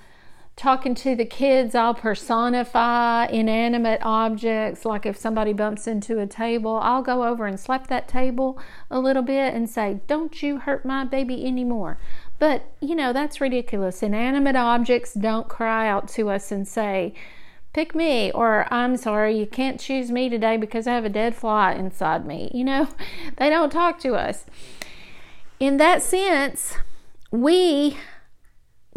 talking 0.58 0.96
to 0.96 1.16
the 1.16 1.24
kids, 1.24 1.76
I'll 1.76 1.94
personify 1.94 3.28
inanimate 3.28 4.02
objects. 4.04 4.84
Like 4.84 5.06
if 5.06 5.16
somebody 5.16 5.54
bumps 5.54 5.88
into 5.88 6.20
a 6.20 6.28
table, 6.28 6.80
I'll 6.82 7.04
go 7.04 7.24
over 7.24 7.46
and 7.46 7.60
slap 7.60 7.88
that 7.88 8.08
table 8.08 8.60
a 8.90 9.00
little 9.00 9.22
bit 9.22 9.54
and 9.54 9.70
say, 9.70 10.02
Don't 10.08 10.42
you 10.42 10.58
hurt 10.58 10.84
my 10.84 11.06
baby 11.06 11.46
anymore. 11.46 12.00
But, 12.40 12.64
you 12.82 12.96
know, 12.96 13.14
that's 13.14 13.40
ridiculous. 13.40 14.04
Inanimate 14.04 14.56
objects 14.56 15.14
don't 15.14 15.48
cry 15.48 15.88
out 15.88 16.08
to 16.10 16.30
us 16.30 16.52
and 16.52 16.68
say, 16.68 17.14
Pick 17.74 17.94
me, 17.94 18.32
or 18.32 18.66
I'm 18.74 18.98
sorry, 18.98 19.38
you 19.38 19.46
can't 19.46 19.80
choose 19.80 20.10
me 20.10 20.30
today 20.30 20.58
because 20.58 20.88
I 20.88 20.96
have 20.96 21.06
a 21.06 21.10
dead 21.10 21.36
fly 21.36 21.74
inside 21.74 22.26
me. 22.26 22.50
You 22.52 22.64
know, 22.64 22.90
they 23.38 23.52
don't 23.52 23.70
talk 23.70 24.00
to 24.00 24.16
us. 24.16 24.46
In 25.60 25.78
that 25.78 26.02
sense, 26.02 26.76
we, 27.30 27.98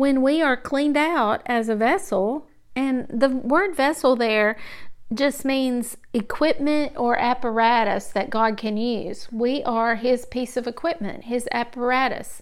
when 0.00 0.23
we 0.23 0.40
are 0.40 0.57
cleaned 0.57 0.97
out 0.97 1.42
as 1.45 1.69
a 1.69 1.76
vessel, 1.76 2.47
and 2.75 3.07
the 3.11 3.28
word 3.28 3.76
vessel 3.76 4.16
there 4.16 4.57
just 5.12 5.45
means 5.45 5.99
equipment 6.14 6.90
or 6.97 7.19
apparatus 7.19 8.07
that 8.07 8.30
God 8.30 8.57
can 8.57 8.78
use. 8.78 9.28
We 9.30 9.62
are 9.64 9.97
His 9.97 10.25
piece 10.25 10.57
of 10.57 10.66
equipment, 10.66 11.25
His 11.25 11.47
apparatus. 11.52 12.40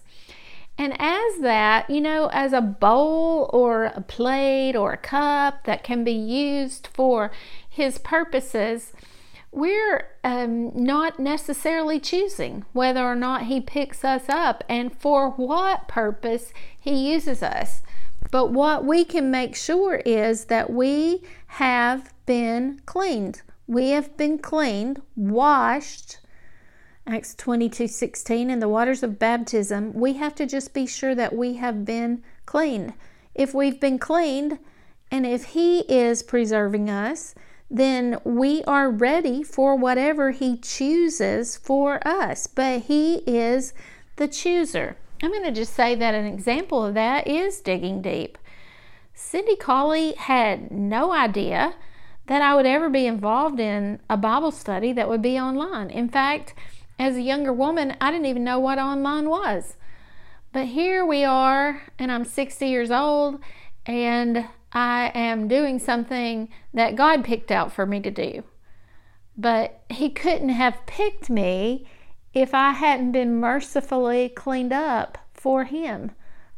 And 0.77 0.93
as 0.99 1.39
that, 1.41 1.89
you 1.89 1.99
know, 1.99 2.29
as 2.31 2.53
a 2.53 2.61
bowl 2.61 3.49
or 3.51 3.87
a 3.87 3.99
plate 3.99 4.77
or 4.77 4.93
a 4.93 4.97
cup 4.97 5.65
that 5.65 5.83
can 5.83 6.05
be 6.05 6.13
used 6.13 6.87
for 6.93 7.29
His 7.67 7.97
purposes, 7.97 8.93
we're 9.51 10.07
um, 10.23 10.71
not 10.75 11.19
necessarily 11.19 11.99
choosing 11.99 12.65
whether 12.73 13.03
or 13.03 13.15
not 13.15 13.43
He 13.43 13.61
picks 13.61 14.05
us 14.05 14.29
up 14.29 14.63
and 14.69 14.95
for 14.95 15.31
what 15.31 15.87
purpose 15.87 16.53
He 16.79 17.11
uses 17.11 17.41
us. 17.41 17.81
But 18.31 18.51
what 18.51 18.85
we 18.85 19.05
can 19.05 19.31
make 19.31 19.55
sure 19.55 19.95
is 20.05 20.45
that 20.45 20.69
we 20.69 21.23
have 21.47 22.13
been 22.25 22.81
cleaned. 22.85 23.41
We 23.65 23.89
have 23.89 24.15
been 24.17 24.37
cleaned, 24.37 25.01
washed, 25.15 26.19
Acts 27.07 27.33
22 27.33 27.87
16, 27.87 28.51
in 28.51 28.59
the 28.59 28.69
waters 28.69 29.01
of 29.01 29.17
baptism, 29.17 29.93
we 29.93 30.13
have 30.13 30.35
to 30.35 30.45
just 30.45 30.75
be 30.75 30.85
sure 30.85 31.15
that 31.15 31.35
we 31.35 31.55
have 31.55 31.83
been 31.83 32.21
cleaned. 32.45 32.93
If 33.33 33.51
we've 33.51 33.79
been 33.79 33.97
cleaned, 33.97 34.59
and 35.09 35.25
if 35.25 35.45
He 35.45 35.79
is 35.91 36.21
preserving 36.21 36.87
us, 36.87 37.33
then 37.69 38.19
we 38.23 38.63
are 38.63 38.89
ready 38.89 39.43
for 39.43 39.75
whatever 39.75 40.31
He 40.31 40.57
chooses 40.57 41.57
for 41.57 42.05
us. 42.07 42.47
But 42.47 42.83
He 42.83 43.15
is 43.27 43.73
the 44.15 44.27
chooser. 44.27 44.97
I'm 45.21 45.31
going 45.31 45.43
to 45.43 45.51
just 45.51 45.73
say 45.73 45.95
that 45.95 46.15
an 46.15 46.25
example 46.25 46.85
of 46.85 46.93
that 46.93 47.27
is 47.27 47.59
digging 47.59 48.01
deep. 48.01 48.37
Cindy 49.13 49.55
Colley 49.55 50.13
had 50.13 50.71
no 50.71 51.11
idea 51.11 51.75
that 52.27 52.41
I 52.41 52.55
would 52.55 52.65
ever 52.65 52.89
be 52.89 53.05
involved 53.05 53.59
in 53.59 53.99
a 54.09 54.15
Bible 54.15 54.51
study 54.51 54.93
that 54.93 55.09
would 55.09 55.21
be 55.21 55.37
online. 55.37 55.89
In 55.89 56.09
fact, 56.09 56.53
as 56.97 57.15
a 57.15 57.21
younger 57.21 57.51
woman, 57.51 57.97
I 57.99 58.11
didn't 58.11 58.27
even 58.27 58.43
know 58.43 58.59
what 58.59 58.77
online 58.77 59.29
was. 59.29 59.75
But 60.53 60.67
here 60.67 61.05
we 61.05 61.23
are, 61.23 61.81
and 61.97 62.11
I'm 62.11 62.25
60 62.25 62.67
years 62.67 62.91
old, 62.91 63.39
and 63.85 64.45
I 64.71 65.11
am 65.15 65.47
doing 65.47 65.79
something 65.79 66.49
that 66.73 66.95
God 66.95 67.23
picked 67.23 67.51
out 67.51 67.71
for 67.71 67.85
me 67.85 67.99
to 68.01 68.11
do. 68.11 68.43
But 69.37 69.81
He 69.89 70.09
couldn't 70.09 70.49
have 70.49 70.85
picked 70.85 71.29
me 71.29 71.87
if 72.33 72.53
I 72.53 72.71
hadn't 72.71 73.11
been 73.11 73.39
mercifully 73.39 74.29
cleaned 74.29 74.73
up 74.73 75.17
for 75.33 75.63
Him. 75.63 76.11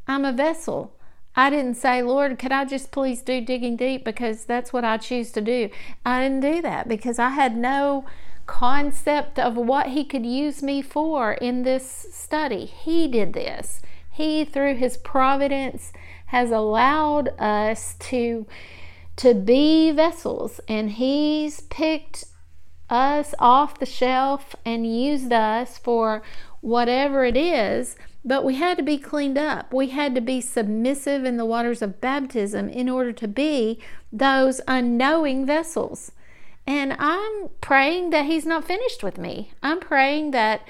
I'm 0.07 0.25
a 0.25 0.33
vessel. 0.33 0.95
I 1.35 1.49
didn't 1.49 1.75
say, 1.75 2.01
Lord, 2.01 2.37
could 2.37 2.51
I 2.51 2.65
just 2.65 2.91
please 2.91 3.21
do 3.21 3.39
digging 3.39 3.77
deep 3.77 4.03
because 4.03 4.43
that's 4.43 4.73
what 4.73 4.83
I 4.83 4.97
choose 4.97 5.31
to 5.31 5.41
do. 5.41 5.69
I 6.05 6.21
didn't 6.21 6.41
do 6.41 6.61
that 6.61 6.89
because 6.89 7.19
I 7.19 7.29
had 7.29 7.55
no 7.55 8.05
concept 8.45 9.39
of 9.39 9.55
what 9.55 9.87
he 9.87 10.03
could 10.03 10.25
use 10.25 10.61
me 10.61 10.81
for 10.81 11.33
in 11.33 11.63
this 11.63 12.07
study. 12.11 12.65
He 12.65 13.07
did 13.07 13.31
this. 13.31 13.81
He, 14.11 14.43
through 14.43 14.75
his 14.75 14.97
providence, 14.97 15.93
has 16.31 16.49
allowed 16.49 17.27
us 17.37 17.95
to, 17.99 18.47
to 19.17 19.33
be 19.33 19.91
vessels, 19.91 20.61
and 20.65 20.91
he's 20.91 21.59
picked 21.59 22.23
us 22.89 23.35
off 23.37 23.79
the 23.79 23.85
shelf 23.85 24.55
and 24.63 24.87
used 24.87 25.33
us 25.33 25.77
for 25.77 26.23
whatever 26.61 27.25
it 27.25 27.35
is. 27.35 27.97
But 28.23 28.45
we 28.45 28.55
had 28.55 28.77
to 28.77 28.83
be 28.83 28.97
cleaned 28.97 29.37
up. 29.37 29.73
We 29.73 29.89
had 29.89 30.15
to 30.15 30.21
be 30.21 30.39
submissive 30.39 31.25
in 31.25 31.35
the 31.35 31.45
waters 31.45 31.81
of 31.81 31.99
baptism 31.99 32.69
in 32.69 32.87
order 32.87 33.11
to 33.11 33.27
be 33.27 33.81
those 34.09 34.61
unknowing 34.69 35.45
vessels. 35.45 36.13
And 36.65 36.95
I'm 36.97 37.49
praying 37.59 38.11
that 38.11 38.23
He's 38.23 38.45
not 38.45 38.63
finished 38.63 39.03
with 39.03 39.17
me. 39.17 39.51
I'm 39.61 39.81
praying 39.81 40.31
that 40.31 40.61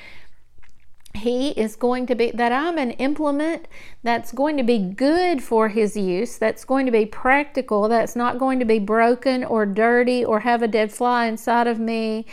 He 1.14 1.50
is 1.50 1.76
going 1.76 2.08
to 2.08 2.16
be, 2.16 2.32
that 2.32 2.52
I'm 2.52 2.78
an 2.78 2.92
implement 2.92 3.68
that's 4.02 4.32
going 4.32 4.58
to 4.58 4.64
be 4.64 4.80
good 4.80 5.44
for 5.44 5.70
His 5.70 5.96
use, 5.98 6.38
that's 6.38 6.64
going 6.64 6.86
to 6.86 6.92
be 6.92 7.06
practical, 7.06 7.88
that's 7.88 8.16
not 8.16 8.38
going 8.38 8.60
to 8.60 8.66
be 8.66 8.80
broken 8.80 9.44
or 9.44 9.66
dirty 9.66 10.24
or 10.24 10.40
have 10.40 10.62
a 10.62 10.68
dead 10.68 10.92
fly 10.92 11.26
inside 11.26 11.68
of 11.68 11.80
me. 11.80 12.26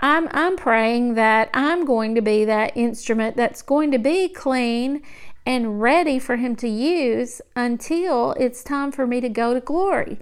I'm, 0.00 0.28
I'm 0.32 0.56
praying 0.56 1.14
that 1.14 1.50
I'm 1.54 1.84
going 1.84 2.14
to 2.14 2.20
be 2.20 2.44
that 2.44 2.76
instrument 2.76 3.36
that's 3.36 3.62
going 3.62 3.90
to 3.92 3.98
be 3.98 4.28
clean 4.28 5.02
and 5.46 5.80
ready 5.80 6.18
for 6.18 6.36
Him 6.36 6.56
to 6.56 6.68
use 6.68 7.40
until 7.56 8.32
it's 8.32 8.62
time 8.62 8.92
for 8.92 9.06
me 9.06 9.20
to 9.20 9.28
go 9.28 9.54
to 9.54 9.60
glory. 9.60 10.18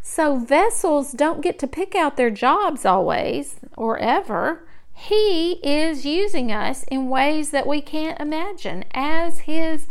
So 0.00 0.36
vessels 0.36 1.12
don't 1.12 1.40
get 1.40 1.58
to 1.60 1.66
pick 1.66 1.94
out 1.94 2.16
their 2.16 2.30
jobs 2.30 2.84
always 2.84 3.56
or 3.76 3.98
ever. 3.98 4.66
He 5.08 5.54
is 5.64 6.06
using 6.06 6.52
us 6.52 6.84
in 6.84 7.08
ways 7.08 7.50
that 7.50 7.66
we 7.66 7.80
can't 7.80 8.20
imagine 8.20 8.84
as 8.92 9.40
His 9.40 9.88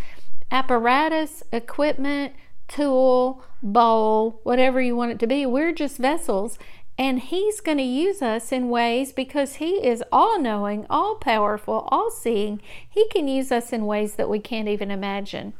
apparatus, 0.50 1.44
equipment, 1.51 2.32
tool, 2.70 3.44
bowl, 3.62 4.39
whatever 4.44 4.80
you 4.80 4.96
want 4.96 5.12
it 5.12 5.20
to 5.20 5.27
be. 5.27 5.46
We're 5.46 5.74
just 5.74 5.98
vessels. 5.98 6.58
And 6.98 7.20
He's 7.20 7.60
going 7.60 7.80
to 7.80 7.84
use 7.84 8.22
us 8.22 8.53
in 8.53 8.70
ways 8.70 9.12
because 9.12 9.56
He 9.56 9.86
is 9.86 10.01
all 10.13 10.39
knowing, 10.39 10.86
all 10.89 11.15
powerful, 11.15 11.89
all 11.91 12.10
seeing. 12.10 12.62
He 12.89 13.10
can 13.10 13.27
use 13.27 13.51
us 13.51 13.74
in 13.74 13.86
ways 13.86 14.15
that 14.15 14.30
we 14.30 14.39
can't 14.39 14.70
even 14.70 14.91
imagine. 14.91 15.51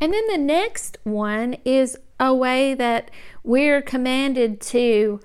And 0.00 0.12
then 0.12 0.26
the 0.28 0.38
next 0.38 0.98
one 1.02 1.54
is 1.64 1.98
a 2.20 2.32
way 2.32 2.74
that 2.74 3.10
we're 3.42 3.82
commanded 3.82 4.60
to 4.60 5.18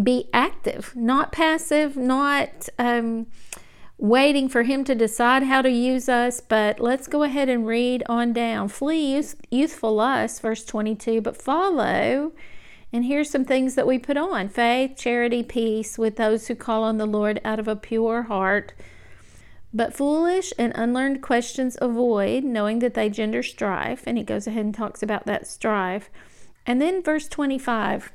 be 0.00 0.28
active, 0.32 0.94
not 0.94 1.32
passive, 1.32 1.96
not 1.96 2.68
um, 2.78 3.26
waiting 3.98 4.48
for 4.48 4.62
Him 4.62 4.84
to 4.84 4.94
decide 4.94 5.42
how 5.44 5.62
to 5.62 5.70
use 5.70 6.08
us. 6.08 6.40
But 6.40 6.80
let's 6.80 7.06
go 7.06 7.22
ahead 7.22 7.48
and 7.48 7.66
read 7.66 8.02
on 8.06 8.32
down. 8.32 8.68
Flee 8.68 9.14
youth, 9.14 9.40
youthful 9.50 9.94
lust, 9.94 10.42
verse 10.42 10.64
22, 10.64 11.20
but 11.20 11.36
follow. 11.36 12.32
And 12.92 13.04
here's 13.04 13.30
some 13.30 13.44
things 13.44 13.76
that 13.76 13.86
we 13.86 13.98
put 13.98 14.16
on 14.16 14.48
faith, 14.48 14.96
charity, 14.96 15.42
peace 15.42 15.96
with 15.96 16.16
those 16.16 16.48
who 16.48 16.54
call 16.54 16.82
on 16.82 16.98
the 16.98 17.06
Lord 17.06 17.40
out 17.44 17.60
of 17.60 17.68
a 17.68 17.76
pure 17.76 18.22
heart. 18.22 18.72
But 19.72 19.94
foolish 19.94 20.52
and 20.58 20.72
unlearned 20.74 21.22
questions 21.22 21.78
avoid, 21.80 22.42
knowing 22.42 22.80
that 22.80 22.94
they 22.94 23.08
gender 23.08 23.44
strife. 23.44 24.02
And 24.06 24.18
he 24.18 24.24
goes 24.24 24.48
ahead 24.48 24.64
and 24.64 24.74
talks 24.74 25.02
about 25.02 25.26
that 25.26 25.46
strife. 25.46 26.10
And 26.66 26.82
then 26.82 27.02
verse 27.02 27.28
25 27.28 28.12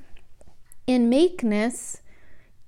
in 0.88 1.10
meekness, 1.10 2.02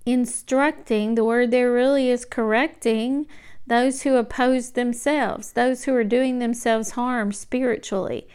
instructing, 0.05 1.15
the 1.15 1.23
word 1.23 1.51
there 1.51 1.71
really 1.71 2.09
is 2.09 2.25
correcting 2.25 3.27
those 3.65 4.03
who 4.03 4.15
oppose 4.15 4.71
themselves, 4.71 5.51
those 5.51 5.83
who 5.83 5.93
are 5.93 6.03
doing 6.03 6.39
themselves 6.39 6.91
harm 6.91 7.31
spiritually. 7.31 8.27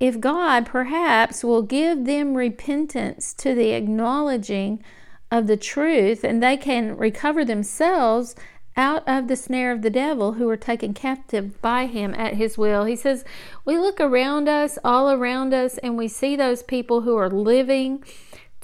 If 0.00 0.20
God 0.20 0.66
perhaps 0.66 1.44
will 1.44 1.62
give 1.62 2.04
them 2.04 2.34
repentance 2.34 3.32
to 3.34 3.54
the 3.54 3.70
acknowledging 3.70 4.82
of 5.30 5.46
the 5.46 5.56
truth 5.56 6.24
and 6.24 6.42
they 6.42 6.56
can 6.56 6.96
recover 6.96 7.44
themselves 7.44 8.34
out 8.76 9.04
of 9.06 9.28
the 9.28 9.36
snare 9.36 9.70
of 9.70 9.82
the 9.82 9.90
devil 9.90 10.32
who 10.32 10.48
are 10.48 10.56
taken 10.56 10.92
captive 10.92 11.60
by 11.62 11.86
him 11.86 12.12
at 12.14 12.34
his 12.34 12.58
will. 12.58 12.84
He 12.84 12.96
says, 12.96 13.24
We 13.64 13.78
look 13.78 14.00
around 14.00 14.48
us, 14.48 14.78
all 14.82 15.10
around 15.10 15.54
us, 15.54 15.78
and 15.78 15.96
we 15.96 16.08
see 16.08 16.34
those 16.34 16.64
people 16.64 17.02
who 17.02 17.16
are 17.16 17.30
living 17.30 18.02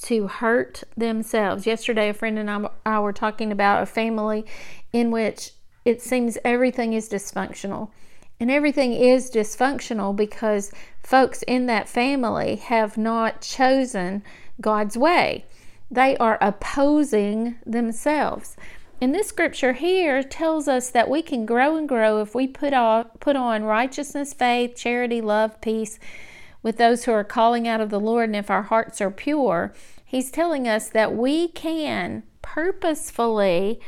to 0.02 0.28
hurt 0.28 0.82
themselves. 0.96 1.66
Yesterday, 1.66 2.08
a 2.08 2.14
friend 2.14 2.38
and 2.38 2.68
I 2.86 3.00
were 3.00 3.12
talking 3.12 3.52
about 3.52 3.82
a 3.82 3.86
family 3.86 4.44
in 4.92 5.10
which 5.10 5.52
it 5.84 6.02
seems 6.02 6.38
everything 6.44 6.92
is 6.92 7.08
dysfunctional. 7.08 7.90
And 8.38 8.50
everything 8.50 8.94
is 8.94 9.30
dysfunctional 9.30 10.16
because 10.16 10.72
folks 11.02 11.42
in 11.42 11.66
that 11.66 11.88
family 11.88 12.56
have 12.56 12.96
not 12.96 13.42
chosen 13.42 14.22
God's 14.60 14.96
way. 14.96 15.44
They 15.90 16.16
are 16.16 16.38
opposing 16.40 17.56
themselves. 17.66 18.56
And 19.02 19.14
this 19.14 19.28
scripture 19.28 19.72
here 19.72 20.22
tells 20.22 20.68
us 20.68 20.90
that 20.90 21.10
we 21.10 21.22
can 21.22 21.46
grow 21.46 21.76
and 21.76 21.88
grow 21.88 22.20
if 22.20 22.34
we 22.34 22.46
put 22.46 22.72
on, 22.72 23.06
put 23.18 23.36
on 23.36 23.64
righteousness, 23.64 24.32
faith, 24.32 24.76
charity, 24.76 25.20
love, 25.20 25.60
peace 25.60 25.98
with 26.62 26.76
those 26.76 27.04
who 27.04 27.12
are 27.12 27.24
calling 27.24 27.66
out 27.66 27.80
of 27.80 27.90
the 27.90 28.00
Lord, 28.00 28.28
and 28.28 28.36
if 28.36 28.50
our 28.50 28.64
hearts 28.64 29.00
are 29.00 29.10
pure. 29.10 29.72
He's 30.04 30.30
telling 30.30 30.66
us 30.66 30.88
that 30.88 31.14
we 31.14 31.48
can 31.48 32.24
purposefully 32.42 33.80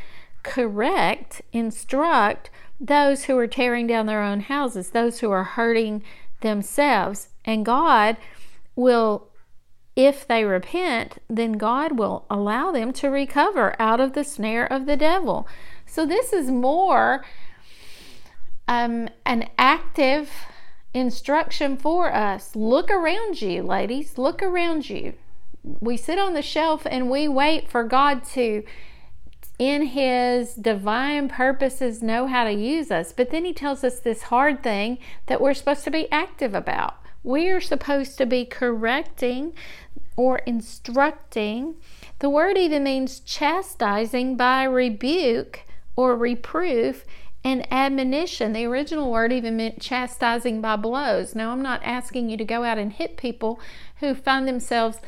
correct, 0.42 1.42
instruct 1.52 2.50
those 2.80 3.24
who 3.24 3.36
are 3.38 3.46
tearing 3.46 3.86
down 3.86 4.06
their 4.06 4.22
own 4.22 4.40
houses, 4.40 4.90
those 4.90 5.20
who 5.20 5.30
are 5.30 5.44
hurting 5.44 6.02
themselves. 6.40 7.28
And 7.44 7.64
God 7.64 8.16
will, 8.74 9.28
if 9.94 10.26
they 10.26 10.44
repent, 10.44 11.18
then 11.28 11.52
God 11.52 11.98
will 11.98 12.24
allow 12.30 12.72
them 12.72 12.92
to 12.94 13.08
recover 13.08 13.80
out 13.80 14.00
of 14.00 14.14
the 14.14 14.24
snare 14.24 14.70
of 14.70 14.86
the 14.86 14.96
devil. 14.96 15.46
So 15.86 16.06
this 16.06 16.32
is 16.32 16.50
more 16.50 17.24
um, 18.66 19.08
an 19.26 19.48
active 19.58 20.30
instruction 20.94 21.76
for 21.76 22.14
us. 22.14 22.54
Look 22.54 22.90
around 22.90 23.40
you, 23.40 23.62
ladies. 23.62 24.18
Look 24.18 24.42
around 24.42 24.88
you. 24.88 25.14
We 25.80 25.96
sit 25.96 26.18
on 26.18 26.34
the 26.34 26.42
shelf 26.42 26.86
and 26.86 27.10
we 27.10 27.28
wait 27.28 27.68
for 27.68 27.84
God 27.84 28.24
to 28.32 28.64
in 29.58 29.82
his 29.82 30.54
divine 30.54 31.28
purposes 31.28 32.02
know 32.02 32.26
how 32.26 32.44
to 32.44 32.52
use 32.52 32.90
us. 32.90 33.12
But 33.12 33.30
then 33.30 33.44
he 33.44 33.52
tells 33.52 33.84
us 33.84 34.00
this 34.00 34.24
hard 34.24 34.62
thing 34.62 34.98
that 35.26 35.40
we're 35.40 35.54
supposed 35.54 35.84
to 35.84 35.90
be 35.90 36.10
active 36.10 36.54
about. 36.54 36.96
We 37.22 37.48
are 37.50 37.60
supposed 37.60 38.18
to 38.18 38.26
be 38.26 38.44
correcting 38.44 39.52
or 40.16 40.38
instructing. 40.38 41.76
The 42.18 42.30
word 42.30 42.58
even 42.58 42.82
means 42.82 43.20
chastising 43.20 44.36
by 44.36 44.64
rebuke 44.64 45.62
or 45.94 46.16
reproof 46.16 47.04
and 47.44 47.70
admonition. 47.72 48.52
The 48.52 48.66
original 48.66 49.10
word 49.10 49.32
even 49.32 49.56
meant 49.56 49.80
chastising 49.80 50.60
by 50.60 50.76
blows. 50.76 51.34
Now, 51.34 51.50
I'm 51.50 51.62
not 51.62 51.82
asking 51.82 52.30
you 52.30 52.36
to 52.36 52.44
go 52.44 52.64
out 52.64 52.78
and 52.78 52.92
hit 52.92 53.16
people 53.16 53.60
who 54.00 54.14
find 54.14 54.46
themselves 54.46 54.98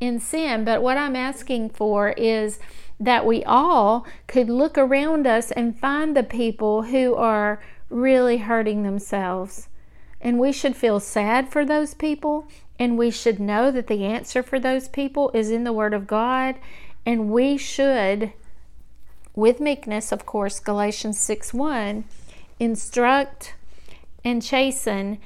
in 0.00 0.18
sin, 0.18 0.64
but 0.64 0.82
what 0.82 0.96
I'm 0.96 1.16
asking 1.16 1.70
for 1.70 2.10
is 2.10 2.58
that 2.98 3.26
we 3.26 3.44
all 3.44 4.06
could 4.26 4.48
look 4.48 4.76
around 4.76 5.26
us 5.26 5.50
and 5.50 5.78
find 5.78 6.16
the 6.16 6.22
people 6.22 6.82
who 6.84 7.14
are 7.14 7.62
really 7.90 8.38
hurting 8.38 8.82
themselves. 8.82 9.68
And 10.20 10.38
we 10.38 10.52
should 10.52 10.74
feel 10.74 11.00
sad 11.00 11.50
for 11.50 11.64
those 11.64 11.94
people, 11.94 12.48
and 12.78 12.96
we 12.98 13.10
should 13.10 13.38
know 13.38 13.70
that 13.70 13.86
the 13.86 14.04
answer 14.04 14.42
for 14.42 14.58
those 14.58 14.88
people 14.88 15.30
is 15.34 15.50
in 15.50 15.64
the 15.64 15.72
Word 15.72 15.94
of 15.94 16.06
God. 16.06 16.56
And 17.06 17.30
we 17.30 17.56
should, 17.58 18.32
with 19.34 19.60
meekness, 19.60 20.12
of 20.12 20.26
course, 20.26 20.60
Galatians 20.60 21.18
6 21.18 21.52
1, 21.52 22.04
instruct 22.60 23.54
and 24.24 24.42
chasten 24.42 25.18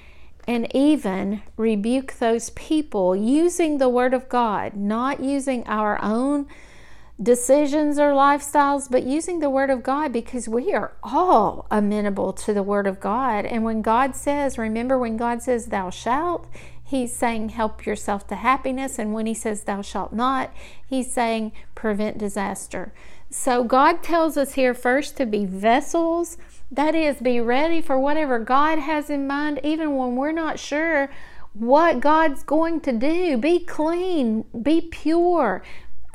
and 0.46 0.74
even 0.74 1.42
rebuke 1.58 2.14
those 2.14 2.50
people 2.50 3.14
using 3.14 3.76
the 3.76 3.88
Word 3.88 4.14
of 4.14 4.30
God, 4.30 4.74
not 4.74 5.20
using 5.20 5.62
our 5.66 6.02
own 6.02 6.46
decisions 7.20 7.98
or 7.98 8.12
lifestyles, 8.12 8.90
but 8.90 9.02
using 9.02 9.40
the 9.40 9.50
Word 9.50 9.68
of 9.68 9.82
God 9.82 10.10
because 10.12 10.48
we 10.48 10.72
are 10.72 10.92
all 11.02 11.66
amenable 11.70 12.32
to 12.32 12.54
the 12.54 12.62
Word 12.62 12.86
of 12.86 12.98
God. 12.98 13.44
And 13.44 13.62
when 13.62 13.82
God 13.82 14.16
says, 14.16 14.56
remember 14.56 14.98
when 14.98 15.18
God 15.18 15.42
says, 15.42 15.66
Thou 15.66 15.90
shalt, 15.90 16.46
He's 16.82 17.14
saying, 17.14 17.50
Help 17.50 17.84
yourself 17.84 18.26
to 18.28 18.36
happiness. 18.36 18.98
And 18.98 19.12
when 19.12 19.26
He 19.26 19.34
says, 19.34 19.64
Thou 19.64 19.82
shalt 19.82 20.14
not, 20.14 20.50
He's 20.86 21.12
saying, 21.12 21.52
Prevent 21.74 22.16
disaster. 22.16 22.94
So 23.30 23.62
God 23.62 24.02
tells 24.02 24.36
us 24.36 24.54
here 24.54 24.74
first 24.74 25.16
to 25.18 25.26
be 25.26 25.44
vessels. 25.44 26.38
That 26.70 26.94
is, 26.94 27.18
be 27.18 27.40
ready 27.40 27.80
for 27.80 27.98
whatever 27.98 28.38
God 28.38 28.78
has 28.78 29.10
in 29.10 29.26
mind, 29.26 29.60
even 29.62 29.96
when 29.96 30.16
we're 30.16 30.32
not 30.32 30.58
sure 30.58 31.10
what 31.52 32.00
God's 32.00 32.42
going 32.42 32.80
to 32.80 32.92
do. 32.92 33.36
Be 33.36 33.58
clean, 33.58 34.44
be 34.62 34.80
pure, 34.80 35.62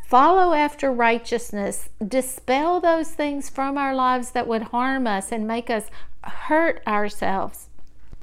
follow 0.04 0.54
after 0.54 0.92
righteousness, 0.92 1.90
dispel 2.06 2.80
those 2.80 3.10
things 3.10 3.50
from 3.50 3.78
our 3.78 3.96
lives 3.96 4.32
that 4.32 4.48
would 4.48 4.64
harm 4.64 5.08
us 5.08 5.32
and 5.32 5.48
make 5.48 5.70
us 5.70 5.86
hurt 6.24 6.82
ourselves, 6.88 7.68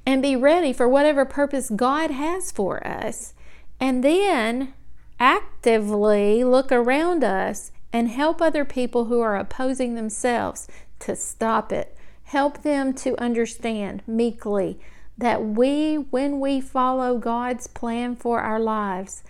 and 0.07 0.23
be 0.23 0.35
ready 0.35 0.73
for 0.73 0.89
whatever 0.89 1.25
purpose 1.25 1.69
God 1.71 2.11
has 2.11 2.51
for 2.51 2.85
us. 2.87 3.35
And 3.79 4.03
then 4.03 4.73
actively 5.19 6.43
look 6.45 6.73
around 6.73 7.23
us 7.23 7.73
and 7.93 8.09
help 8.09 8.41
other 8.41 8.65
people 8.65 9.07
who 9.07 9.21
are 9.21 9.37
opposing 9.37 9.95
themselves 9.95 10.69
to 11.01 11.17
stop 11.17 11.73
it. 11.73 11.97
Help 12.25 12.63
them 12.63 12.93
to 12.95 13.21
understand 13.21 14.03
meekly 14.07 14.79
that 15.19 15.45
we, 15.45 15.97
when 15.97 16.41
we 16.41 16.61
follow 16.61 17.19
God's 17.19 17.67
plan 17.67 18.17
for 18.17 18.41
our 18.41 18.61
lives, 18.61 19.23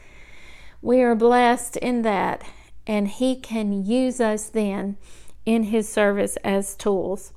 we 0.83 1.01
are 1.01 1.14
blessed 1.14 1.77
in 1.79 2.03
that, 2.03 2.42
and 2.87 3.09
He 3.09 3.37
can 3.37 3.85
use 3.85 4.20
us 4.20 4.49
then 4.49 4.96
in 5.44 5.64
His 5.64 5.88
service 5.88 6.37
as 6.44 6.77
tools. 6.77 7.33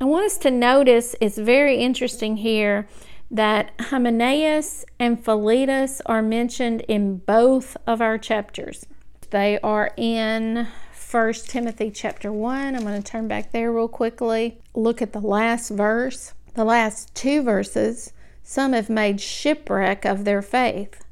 I 0.00 0.04
want 0.04 0.26
us 0.26 0.38
to 0.38 0.50
notice 0.50 1.14
it's 1.20 1.38
very 1.38 1.76
interesting 1.76 2.38
here 2.38 2.88
that 3.30 3.70
Hymenaeus 3.80 4.84
and 4.98 5.24
Philetus 5.24 6.02
are 6.06 6.22
mentioned 6.22 6.82
in 6.82 7.18
both 7.18 7.76
of 7.86 8.00
our 8.00 8.18
chapters. 8.18 8.84
They 9.32 9.58
are 9.60 9.92
in 9.96 10.68
1 11.10 11.32
Timothy 11.32 11.90
chapter 11.90 12.30
1. 12.30 12.76
I'm 12.76 12.82
going 12.82 13.02
to 13.02 13.10
turn 13.10 13.28
back 13.28 13.50
there 13.50 13.72
real 13.72 13.88
quickly. 13.88 14.58
Look 14.74 15.00
at 15.00 15.14
the 15.14 15.22
last 15.22 15.70
verse. 15.70 16.34
The 16.52 16.66
last 16.66 17.14
two 17.14 17.42
verses, 17.42 18.12
some 18.42 18.74
have 18.74 18.90
made 18.90 19.22
shipwreck 19.22 20.04
of 20.04 20.26
their 20.26 20.42
faith. 20.42 21.02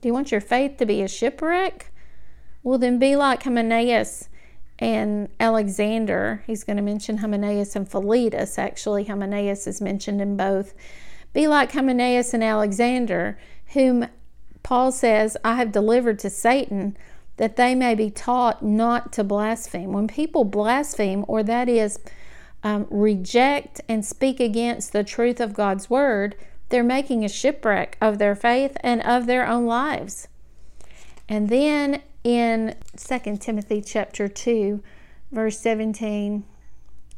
Do 0.00 0.08
you 0.08 0.12
want 0.12 0.30
your 0.30 0.40
faith 0.40 0.76
to 0.76 0.86
be 0.86 1.02
a 1.02 1.08
shipwreck? 1.08 1.90
Well, 2.62 2.78
then 2.78 3.00
be 3.00 3.16
like 3.16 3.42
Hymenaeus 3.42 4.28
and 4.78 5.28
Alexander. 5.40 6.44
He's 6.46 6.62
going 6.62 6.76
to 6.76 6.84
mention 6.84 7.16
Hymenaeus 7.16 7.74
and 7.74 7.90
Philetus. 7.90 8.60
Actually, 8.60 9.06
Hymenaeus 9.06 9.66
is 9.66 9.80
mentioned 9.80 10.20
in 10.20 10.36
both. 10.36 10.72
Be 11.32 11.48
like 11.48 11.72
Hymenaeus 11.72 12.32
and 12.32 12.44
Alexander, 12.44 13.36
whom 13.72 14.06
Paul 14.62 14.92
says, 14.92 15.36
I 15.44 15.56
have 15.56 15.72
delivered 15.72 16.20
to 16.20 16.30
Satan 16.30 16.96
that 17.36 17.56
they 17.56 17.74
may 17.74 17.94
be 17.94 18.10
taught 18.10 18.62
not 18.62 19.12
to 19.12 19.24
blaspheme. 19.24 19.92
When 19.92 20.08
people 20.08 20.44
blaspheme, 20.44 21.24
or 21.28 21.42
that 21.42 21.68
is, 21.68 21.98
um, 22.62 22.86
reject 22.90 23.80
and 23.88 24.04
speak 24.04 24.40
against 24.40 24.92
the 24.92 25.04
truth 25.04 25.40
of 25.40 25.54
God's 25.54 25.90
word, 25.90 26.34
they're 26.68 26.82
making 26.82 27.24
a 27.24 27.28
shipwreck 27.28 27.96
of 28.00 28.18
their 28.18 28.34
faith 28.34 28.76
and 28.80 29.02
of 29.02 29.26
their 29.26 29.46
own 29.46 29.66
lives. 29.66 30.28
And 31.28 31.48
then 31.48 32.02
in 32.24 32.74
2 32.96 33.36
Timothy 33.36 33.80
chapter 33.80 34.28
2, 34.28 34.82
verse 35.30 35.58
17, 35.60 36.44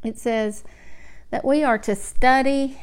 it 0.04 0.18
says 0.18 0.64
that 1.30 1.44
we 1.44 1.62
are 1.62 1.78
to 1.78 1.94
study 1.94 2.78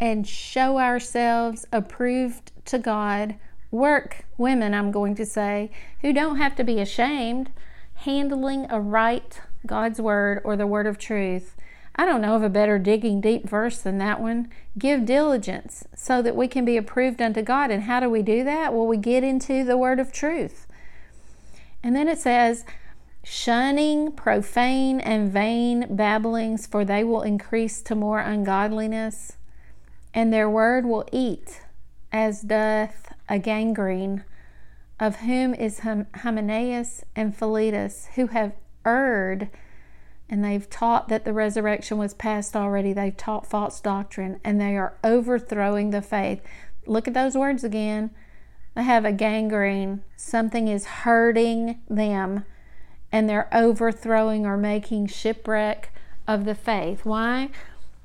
and 0.00 0.26
show 0.26 0.78
ourselves 0.78 1.66
approved 1.72 2.52
to 2.66 2.78
God. 2.78 3.36
Work 3.74 4.24
women, 4.38 4.72
I'm 4.72 4.92
going 4.92 5.16
to 5.16 5.26
say, 5.26 5.68
who 6.00 6.12
don't 6.12 6.36
have 6.36 6.54
to 6.54 6.62
be 6.62 6.80
ashamed, 6.80 7.50
handling 7.94 8.70
a 8.70 8.80
right 8.80 9.40
God's 9.66 10.00
word 10.00 10.40
or 10.44 10.54
the 10.54 10.64
word 10.64 10.86
of 10.86 10.96
truth. 10.96 11.56
I 11.96 12.04
don't 12.04 12.20
know 12.20 12.36
of 12.36 12.44
a 12.44 12.48
better 12.48 12.78
digging 12.78 13.20
deep 13.20 13.48
verse 13.48 13.78
than 13.78 13.98
that 13.98 14.20
one. 14.20 14.48
Give 14.78 15.04
diligence 15.04 15.82
so 15.92 16.22
that 16.22 16.36
we 16.36 16.46
can 16.46 16.64
be 16.64 16.76
approved 16.76 17.20
unto 17.20 17.42
God. 17.42 17.72
And 17.72 17.82
how 17.82 17.98
do 17.98 18.08
we 18.08 18.22
do 18.22 18.44
that? 18.44 18.72
Well, 18.72 18.86
we 18.86 18.96
get 18.96 19.24
into 19.24 19.64
the 19.64 19.76
word 19.76 19.98
of 19.98 20.12
truth. 20.12 20.68
And 21.82 21.96
then 21.96 22.06
it 22.06 22.18
says, 22.18 22.64
shunning 23.24 24.12
profane 24.12 25.00
and 25.00 25.32
vain 25.32 25.86
babblings, 25.90 26.68
for 26.68 26.84
they 26.84 27.02
will 27.02 27.22
increase 27.22 27.82
to 27.82 27.96
more 27.96 28.20
ungodliness, 28.20 29.32
and 30.14 30.32
their 30.32 30.48
word 30.48 30.86
will 30.86 31.08
eat, 31.10 31.60
as 32.12 32.42
doth 32.42 33.03
a 33.28 33.38
gangrene, 33.38 34.24
of 35.00 35.16
whom 35.16 35.54
is 35.54 35.80
Hymenaeus 35.80 37.04
and 37.16 37.36
Philetus, 37.36 38.08
who 38.14 38.28
have 38.28 38.52
erred 38.84 39.50
and 40.28 40.44
they've 40.44 40.68
taught 40.68 41.08
that 41.08 41.24
the 41.24 41.32
resurrection 41.32 41.98
was 41.98 42.14
past 42.14 42.56
already. 42.56 42.92
They've 42.92 43.16
taught 43.16 43.46
false 43.46 43.80
doctrine 43.80 44.40
and 44.42 44.60
they 44.60 44.76
are 44.76 44.94
overthrowing 45.04 45.90
the 45.90 46.02
faith. 46.02 46.40
Look 46.86 47.06
at 47.06 47.14
those 47.14 47.36
words 47.36 47.62
again. 47.62 48.10
They 48.74 48.82
have 48.82 49.04
a 49.04 49.12
gangrene. 49.12 50.02
Something 50.16 50.68
is 50.68 50.86
hurting 50.86 51.80
them 51.88 52.44
and 53.12 53.28
they're 53.28 53.48
overthrowing 53.52 54.46
or 54.46 54.56
making 54.56 55.06
shipwreck 55.06 55.92
of 56.26 56.46
the 56.46 56.54
faith. 56.54 57.04
Why? 57.04 57.50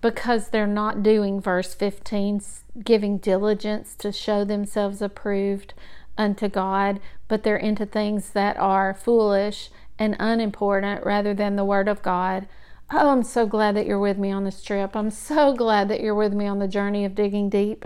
Because 0.02 0.50
they're 0.50 0.68
not 0.68 1.04
doing 1.04 1.42
verse 1.42 1.74
15, 1.74 2.42
giving 2.84 3.18
diligence 3.18 3.96
to 3.96 4.12
show 4.12 4.46
themselves 4.46 5.02
approved 5.02 5.74
unto 6.18 6.48
God, 6.48 7.00
but 7.28 7.44
they're 7.44 7.58
into 7.58 7.86
things 7.86 8.30
that 8.32 8.58
are 8.58 8.94
foolish 8.94 9.70
and 9.98 10.16
unimportant 10.20 11.06
rather 11.06 11.34
than 11.34 11.56
the 11.56 11.66
Word 11.66 11.88
of 11.88 12.02
God. 12.02 12.48
Oh, 12.92 13.10
I'm 13.10 13.24
so 13.24 13.46
glad 13.46 13.76
that 13.76 13.86
you're 13.86 14.00
with 14.00 14.18
me 14.18 14.32
on 14.32 14.46
this 14.46 14.64
trip. 14.64 14.96
I'm 14.96 15.12
so 15.12 15.54
glad 15.54 15.90
that 15.90 16.02
you're 16.02 16.16
with 16.16 16.34
me 16.34 16.48
on 16.48 16.60
the 16.60 16.68
journey 16.68 17.06
of 17.06 17.14
digging 17.14 17.50
deep 17.50 17.86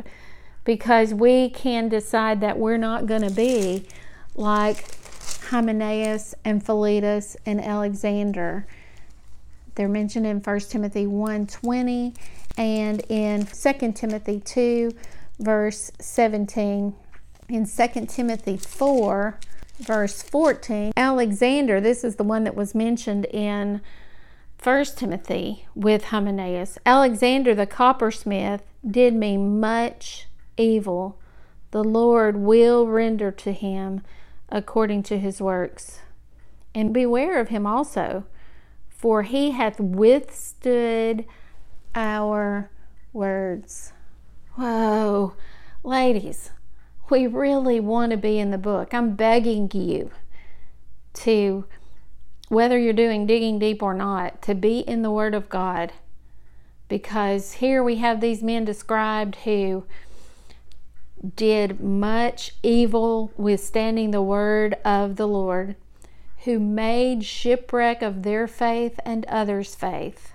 because 0.64 1.14
we 1.14 1.50
can 1.50 1.90
decide 1.90 2.40
that 2.42 2.58
we're 2.58 2.78
not 2.78 3.06
going 3.06 3.22
to 3.22 3.32
be 3.32 3.86
like 4.36 4.86
Hymenaeus 5.50 6.34
and 6.46 6.66
Philetus 6.66 7.36
and 7.46 7.60
Alexander. 7.60 8.66
They're 9.76 9.90
mentioned 9.90 10.26
in 10.26 10.40
1 10.40 10.60
Timothy 10.70 11.06
1:20 11.06 12.16
and 12.58 13.02
in 13.10 13.46
2 13.46 13.92
Timothy 13.94 14.40
2 14.40 14.92
verse 15.40 15.92
17. 16.00 16.94
In 17.50 17.66
2 17.66 18.06
Timothy 18.06 18.58
4 18.58 19.40
verse 19.80 20.22
14. 20.22 20.94
Alexander, 20.96 21.82
this 21.82 22.04
is 22.04 22.16
the 22.16 22.24
one 22.24 22.44
that 22.44 22.56
was 22.56 22.76
mentioned 22.76 23.26
in 23.26 23.82
1 24.62 24.86
Timothy 24.96 25.66
with 25.76 26.06
Hymenaeus. 26.06 26.78
Alexander 26.86 27.56
the 27.56 27.66
coppersmith 27.66 28.62
did 28.86 29.14
me 29.14 29.38
much 29.38 30.28
evil. 30.58 31.18
The 31.72 31.84
Lord 31.84 32.38
will 32.38 32.86
render 32.88 33.32
to 33.32 33.52
him 33.52 34.02
according 34.50 35.02
to 35.04 35.18
his 35.18 35.42
works. 35.42 36.00
And 36.76 36.94
beware 36.94 37.40
of 37.40 37.50
him 37.50 37.66
also, 37.66 38.26
for 39.04 39.24
he 39.24 39.52
hath 39.52 39.82
withstood 39.82 41.26
our 41.94 42.72
words. 43.12 43.92
Whoa, 44.56 45.34
ladies, 45.84 46.52
we 47.10 47.28
really 47.28 47.82
want 47.82 48.12
to 48.12 48.18
be 48.18 48.40
in 48.40 48.52
the 48.52 48.58
book. 48.58 48.94
I'm 48.94 49.14
begging 49.18 49.70
you 49.74 50.12
to, 51.16 51.66
whether 52.48 52.80
you're 52.80 52.94
doing 52.94 53.26
digging 53.26 53.60
deep 53.60 53.84
or 53.84 53.94
not, 53.94 54.42
to 54.44 54.56
be 54.56 54.80
in 54.80 55.02
the 55.02 55.12
Word 55.12 55.36
of 55.36 55.50
God. 55.50 55.92
Because 56.88 57.56
here 57.56 57.84
we 57.84 57.98
have 57.98 58.22
these 58.22 58.42
men 58.42 58.64
described 58.64 59.36
who 59.44 59.84
did 61.36 61.82
much 61.82 62.54
evil 62.64 63.34
withstanding 63.36 64.12
the 64.12 64.22
word 64.22 64.78
of 64.86 65.18
the 65.18 65.28
Lord, 65.28 65.76
who 66.46 66.60
made 66.60 67.24
shipwreck 67.24 68.02
of 68.02 68.24
their 68.24 68.48
faith 68.48 69.00
and 69.06 69.26
others' 69.26 69.76
faith, 69.76 70.34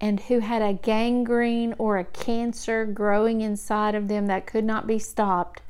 and 0.00 0.18
who 0.20 0.40
had 0.40 0.62
a 0.62 0.72
gangrene 0.72 1.74
or 1.78 1.96
a 1.98 2.04
cancer 2.04 2.84
growing 2.84 3.40
inside 3.40 3.94
of 3.94 4.08
them 4.08 4.26
that 4.26 4.46
could 4.46 4.64
not 4.64 4.86
be 4.86 4.98
stopped 4.98 5.62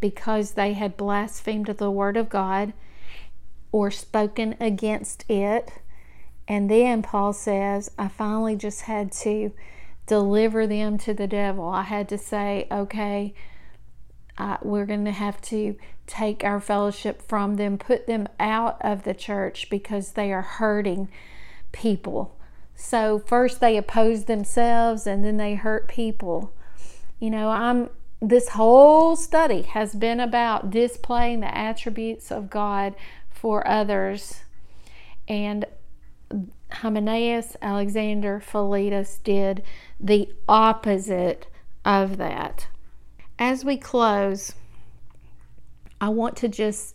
because 0.00 0.52
they 0.52 0.72
had 0.72 0.96
blasphemed 0.96 1.66
the 1.66 1.90
word 1.90 2.16
of 2.16 2.28
God 2.28 2.72
or 3.70 3.90
spoken 3.90 4.56
against 4.58 5.28
it. 5.30 5.70
And 6.48 6.70
then 6.70 7.02
Paul 7.02 7.32
says, 7.32 7.90
I 7.98 8.08
finally 8.08 8.56
just 8.56 8.82
had 8.82 9.12
to 9.12 9.52
deliver 10.06 10.66
them 10.66 10.98
to 10.98 11.14
the 11.14 11.26
devil. 11.26 11.68
I 11.68 11.82
had 11.82 12.08
to 12.08 12.18
say, 12.18 12.66
okay, 12.70 13.34
uh, 14.38 14.56
we're 14.62 14.86
going 14.86 15.04
to 15.04 15.10
have 15.12 15.40
to 15.42 15.76
take 16.06 16.44
our 16.44 16.60
fellowship 16.60 17.20
from 17.20 17.56
them, 17.56 17.76
put 17.76 18.06
them 18.06 18.28
out 18.38 18.78
of 18.80 19.02
the 19.02 19.14
church 19.14 19.68
because 19.68 20.12
they 20.12 20.32
are 20.32 20.42
hurting 20.42 21.08
people. 21.72 22.36
So, 22.74 23.18
first 23.18 23.60
they 23.60 23.76
oppose 23.76 24.24
themselves 24.24 25.06
and 25.06 25.24
then 25.24 25.36
they 25.36 25.56
hurt 25.56 25.88
people. 25.88 26.54
You 27.18 27.30
know, 27.30 27.48
I'm 27.48 27.90
this 28.20 28.50
whole 28.50 29.16
study 29.16 29.62
has 29.62 29.94
been 29.94 30.20
about 30.20 30.70
displaying 30.70 31.40
the 31.40 31.56
attributes 31.56 32.32
of 32.32 32.50
God 32.50 32.94
for 33.30 33.66
others. 33.66 34.40
And 35.28 35.64
Hymenaeus, 36.70 37.56
Alexander, 37.62 38.40
Philetus 38.40 39.18
did 39.22 39.62
the 40.00 40.32
opposite 40.48 41.46
of 41.84 42.16
that. 42.18 42.66
As 43.38 43.64
we 43.64 43.76
close, 43.76 44.54
I 46.00 46.08
want 46.08 46.36
to 46.38 46.48
just 46.48 46.94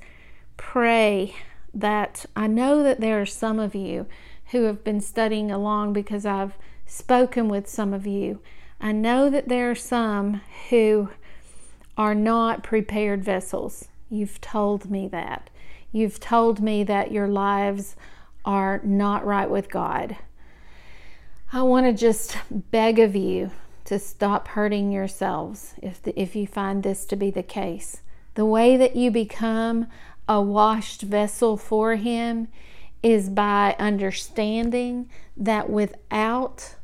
pray 0.57 1.35
that 1.73 2.25
I 2.35 2.47
know 2.47 2.83
that 2.83 2.99
there 2.99 3.21
are 3.21 3.25
some 3.25 3.59
of 3.59 3.73
you 3.73 4.07
who 4.51 4.63
have 4.63 4.83
been 4.83 5.01
studying 5.01 5.51
along 5.51 5.93
because 5.93 6.25
I've 6.25 6.57
spoken 6.85 7.47
with 7.47 7.67
some 7.67 7.93
of 7.93 8.05
you 8.05 8.41
I 8.83 8.91
know 8.91 9.29
that 9.29 9.47
there 9.47 9.71
are 9.71 9.75
some 9.75 10.41
who 10.69 11.09
are 11.97 12.13
not 12.13 12.63
prepared 12.63 13.23
vessels. 13.23 13.87
You've 14.09 14.41
told 14.41 14.91
me 14.91 15.07
that. 15.07 15.49
You've 15.93 16.19
told 16.19 16.59
me 16.59 16.83
that 16.83 17.09
your 17.09 17.29
lives 17.29 17.95
are 18.43 18.81
not 18.83 19.25
right 19.25 19.49
with 19.49 19.69
God. 19.69 20.17
I 21.53 21.61
want 21.61 21.85
to 21.85 21.93
just 21.93 22.35
beg 22.51 22.99
of 22.99 23.15
you 23.15 23.51
to 23.85 23.99
stop 23.99 24.49
hurting 24.49 24.91
yourselves 24.91 25.73
if, 25.81 26.01
the, 26.01 26.19
if 26.19 26.35
you 26.35 26.47
find 26.47 26.83
this 26.83 27.05
to 27.05 27.15
be 27.15 27.31
the 27.31 27.43
case. 27.43 28.01
The 28.35 28.45
way 28.45 28.77
that 28.77 28.95
you 28.95 29.11
become 29.11 29.87
a 30.27 30.41
washed 30.41 31.01
vessel 31.01 31.57
for 31.57 31.95
Him 31.95 32.47
is 33.01 33.29
by 33.29 33.75
understanding 33.77 35.09
that 35.35 35.69
without 35.69 36.75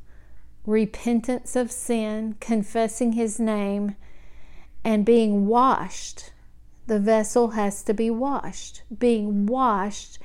repentance 0.65 1.55
of 1.55 1.71
sin, 1.71 2.35
confessing 2.39 3.13
His 3.13 3.39
name, 3.39 3.95
and 4.83 5.05
being 5.05 5.47
washed. 5.47 6.31
The 6.87 6.99
vessel 6.99 7.49
has 7.49 7.83
to 7.83 7.93
be 7.93 8.09
washed. 8.09 8.83
Being 8.97 9.45
washed 9.45 10.19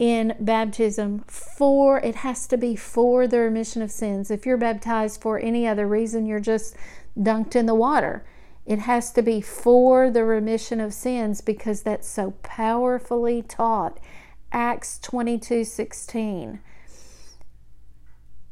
in 0.00 0.34
baptism 0.40 1.22
for, 1.28 2.00
it 2.00 2.16
has 2.16 2.46
to 2.46 2.56
be 2.56 2.74
for 2.74 3.28
the 3.28 3.38
remission 3.38 3.82
of 3.82 3.90
sins. 3.90 4.30
If 4.30 4.46
you're 4.46 4.56
baptized 4.56 5.20
for 5.20 5.38
any 5.38 5.68
other 5.68 5.86
reason, 5.86 6.24
you're 6.24 6.40
just 6.40 6.74
dunked 7.18 7.54
in 7.54 7.66
the 7.66 7.74
water. 7.74 8.24
It 8.64 8.78
has 8.80 9.12
to 9.12 9.22
be 9.22 9.42
for 9.42 10.10
the 10.10 10.24
remission 10.24 10.80
of 10.80 10.94
sins 10.94 11.42
because 11.42 11.82
that's 11.82 12.08
so 12.08 12.30
powerfully 12.42 13.42
taught. 13.42 14.00
Acts 14.50 14.98
22 15.00 15.64
16. 15.64 16.60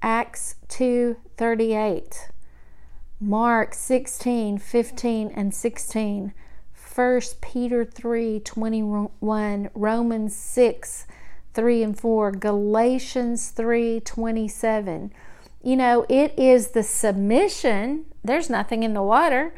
Acts 0.02 0.56
2:38, 0.68 2.28
Mark 3.20 3.74
16, 3.74 4.58
15 4.58 5.30
and 5.34 5.54
16, 5.54 6.34
1 6.94 7.20
Peter 7.40 7.84
3, 7.84 8.38
21, 8.40 9.70
Romans 9.74 10.36
6, 10.36 11.06
3 11.58 11.82
and 11.82 11.98
4, 11.98 12.30
Galatians 12.30 13.50
3, 13.50 13.98
27. 13.98 15.12
You 15.60 15.76
know, 15.76 16.06
it 16.08 16.32
is 16.38 16.68
the 16.68 16.84
submission, 16.84 18.04
there's 18.22 18.48
nothing 18.48 18.84
in 18.84 18.94
the 18.94 19.02
water. 19.02 19.52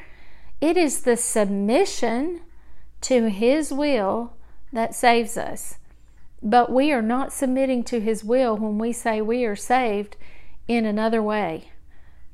It 0.63 0.79
is 0.79 1.03
the 1.03 1.19
submission 1.19 2.41
to 3.03 3.29
His 3.29 3.71
will 3.71 4.33
that 4.73 4.95
saves 4.95 5.37
us. 5.37 5.77
But 6.43 6.73
we 6.73 6.91
are 6.91 7.03
not 7.03 7.35
submitting 7.35 7.85
to 7.85 8.01
His 8.01 8.25
will 8.25 8.57
when 8.57 8.79
we 8.79 8.93
say 8.93 9.21
we 9.21 9.45
are 9.45 9.55
saved 9.55 10.17
in 10.67 10.87
another 10.87 11.23
way 11.23 11.71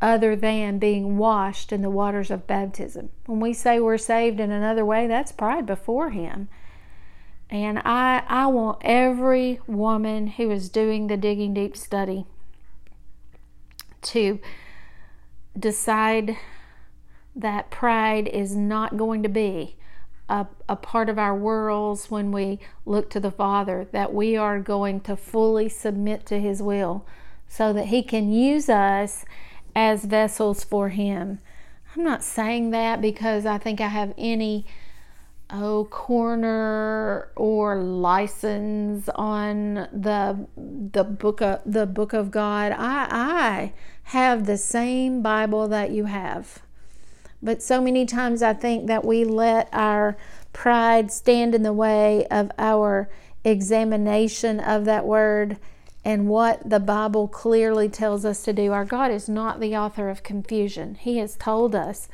other 0.01 0.37
than 0.37 0.79
being 0.79 1.19
washed 1.19 1.73
in 1.73 1.83
the 1.83 1.91
waters 1.91 2.31
of 2.31 2.47
baptism. 2.47 3.11
When 3.25 3.41
we 3.41 3.53
say 3.53 3.81
we're 3.81 3.99
saved 3.99 4.39
in 4.39 4.53
another 4.53 4.85
way, 4.85 5.09
that's 5.09 5.33
pride 5.33 5.67
before 5.67 6.11
Him. 6.11 6.49
And 7.49 7.79
I, 7.85 8.25
I 8.27 8.47
want 8.47 8.79
every 8.83 9.61
woman 9.67 10.27
who 10.29 10.51
is 10.51 10.69
doing 10.69 11.07
the 11.07 11.17
Digging 11.17 11.55
Deep 11.55 11.77
study 11.77 12.27
to 14.03 14.41
decide 15.59 16.37
that 17.35 17.71
pride 17.71 18.29
is 18.29 18.57
not 18.57 18.97
going 18.97 19.23
to 19.23 19.29
be 19.29 19.77
a, 20.29 20.47
a 20.69 20.77
part 20.77 21.09
of 21.09 21.19
our 21.19 21.37
worlds 21.37 22.11
when 22.11 22.33
we 22.33 22.59
look 22.85 23.11
to 23.11 23.21
the 23.21 23.31
Father, 23.31 23.87
that 23.93 24.13
we 24.13 24.37
are 24.37 24.59
going 24.59 25.01
to 25.03 25.17
fully 25.17 25.69
submit 25.69 26.27
to 26.27 26.41
His 26.41 26.61
will 26.61 27.07
so 27.47 27.73
that 27.73 27.87
He 27.87 28.03
can 28.03 28.33
use 28.33 28.69
us 28.69 29.25
as 29.75 30.05
vessels 30.05 30.65
for 30.65 30.89
Him. 30.89 31.39
I'm 31.95 32.03
not 32.03 32.25
saying 32.25 32.71
that 32.71 33.01
because 33.01 33.47
I 33.47 33.59
think 33.59 33.81
I 33.81 33.89
have 33.89 34.13
any 34.19 34.67
oh 35.51 35.85
corner 35.85 37.31
or 37.37 37.77
license 37.77 39.09
on 39.15 39.75
the 39.93 40.47
the 40.57 41.05
book 41.05 41.41
of 41.41 41.61
the 41.65 41.87
book 41.87 42.13
of 42.13 42.31
God. 42.31 42.73
I 42.73 43.07
I 43.11 43.73
have 44.05 44.47
the 44.47 44.59
same 44.59 45.23
Bible 45.23 45.69
that 45.69 45.91
you 45.91 46.07
have. 46.07 46.63
But 47.43 47.63
so 47.63 47.81
many 47.81 48.07
times 48.07 48.43
I 48.43 48.55
think 48.55 48.87
that 48.87 49.05
we 49.05 49.25
let 49.25 49.69
our 49.73 50.17
pride 50.53 51.13
stand 51.13 51.55
in 51.55 51.63
the 51.63 51.73
way 51.73 52.27
of 52.31 52.51
our 52.59 53.09
examination 53.45 54.59
of 54.59 54.85
that 54.87 55.07
word 55.07 55.59
and 56.05 56.29
what 56.29 56.69
the 56.69 56.81
Bible 56.81 57.29
clearly 57.29 57.89
tells 57.89 58.25
us 58.25 58.43
to 58.45 58.53
do. 58.53 58.73
Our 58.73 58.85
God 58.85 59.11
is 59.11 59.29
not 59.29 59.61
the 59.61 59.77
author 59.77 60.09
of 60.09 60.23
confusion. 60.23 60.95
He 60.95 61.19
has 61.19 61.37
told 61.37 61.75
us 61.75 62.09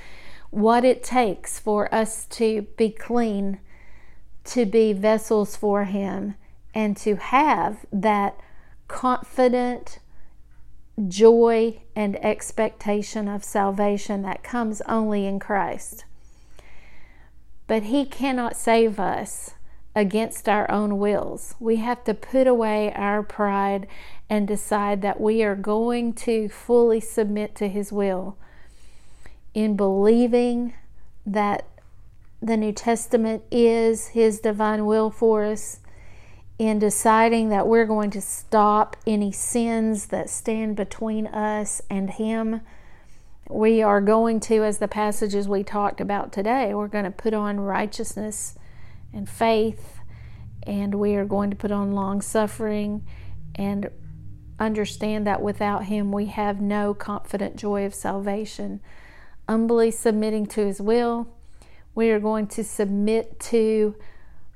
what 0.52 0.84
it 0.84 1.02
takes 1.02 1.58
for 1.58 1.92
us 1.92 2.26
to 2.26 2.60
be 2.76 2.90
clean, 2.90 3.58
to 4.44 4.66
be 4.66 4.92
vessels 4.92 5.56
for 5.56 5.84
Him, 5.84 6.34
and 6.74 6.94
to 6.98 7.16
have 7.16 7.86
that 7.90 8.38
confident 8.86 9.98
joy 11.08 11.80
and 11.96 12.22
expectation 12.22 13.28
of 13.28 13.42
salvation 13.42 14.20
that 14.22 14.42
comes 14.42 14.82
only 14.82 15.24
in 15.26 15.40
Christ. 15.40 16.04
But 17.66 17.84
He 17.84 18.04
cannot 18.04 18.54
save 18.54 19.00
us 19.00 19.54
against 19.96 20.50
our 20.50 20.70
own 20.70 20.98
wills. 20.98 21.54
We 21.60 21.76
have 21.76 22.04
to 22.04 22.12
put 22.12 22.46
away 22.46 22.92
our 22.92 23.22
pride 23.22 23.86
and 24.28 24.46
decide 24.46 25.00
that 25.00 25.18
we 25.18 25.42
are 25.42 25.56
going 25.56 26.12
to 26.12 26.50
fully 26.50 27.00
submit 27.00 27.54
to 27.56 27.68
His 27.68 27.90
will 27.90 28.36
in 29.54 29.76
believing 29.76 30.74
that 31.26 31.66
the 32.40 32.56
New 32.56 32.72
Testament 32.72 33.42
is 33.50 34.08
His 34.08 34.40
divine 34.40 34.86
will 34.86 35.10
for 35.10 35.44
us 35.44 35.78
in 36.58 36.78
deciding 36.78 37.48
that 37.48 37.66
we're 37.66 37.86
going 37.86 38.10
to 38.10 38.20
stop 38.20 38.96
any 39.06 39.32
sins 39.32 40.06
that 40.06 40.30
stand 40.30 40.76
between 40.76 41.26
us 41.26 41.82
and 41.88 42.10
Him. 42.10 42.60
We 43.48 43.82
are 43.82 44.00
going 44.00 44.40
to, 44.40 44.64
as 44.64 44.78
the 44.78 44.88
passages 44.88 45.48
we 45.48 45.64
talked 45.64 46.00
about 46.00 46.32
today, 46.32 46.74
we're 46.74 46.88
going 46.88 47.04
to 47.04 47.10
put 47.10 47.34
on 47.34 47.60
righteousness 47.60 48.56
and 49.12 49.28
faith, 49.28 49.98
and 50.62 50.94
we 50.94 51.14
are 51.16 51.24
going 51.24 51.50
to 51.50 51.56
put 51.56 51.70
on 51.72 51.92
long 51.92 52.20
suffering 52.22 53.06
and 53.54 53.90
understand 54.58 55.26
that 55.26 55.42
without 55.42 55.84
Him 55.84 56.12
we 56.12 56.26
have 56.26 56.60
no 56.60 56.94
confident 56.94 57.56
joy 57.56 57.84
of 57.84 57.94
salvation. 57.94 58.80
Humbly 59.48 59.90
submitting 59.90 60.46
to 60.46 60.66
His 60.66 60.80
will, 60.80 61.28
we 61.94 62.10
are 62.10 62.20
going 62.20 62.46
to 62.48 62.64
submit 62.64 63.38
to 63.40 63.94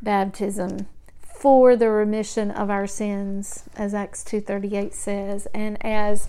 baptism 0.00 0.86
for 1.18 1.76
the 1.76 1.90
remission 1.90 2.50
of 2.50 2.70
our 2.70 2.86
sins, 2.86 3.64
as 3.76 3.94
Acts 3.94 4.24
2.38 4.24 4.94
says, 4.94 5.46
and 5.52 5.76
as 5.84 6.28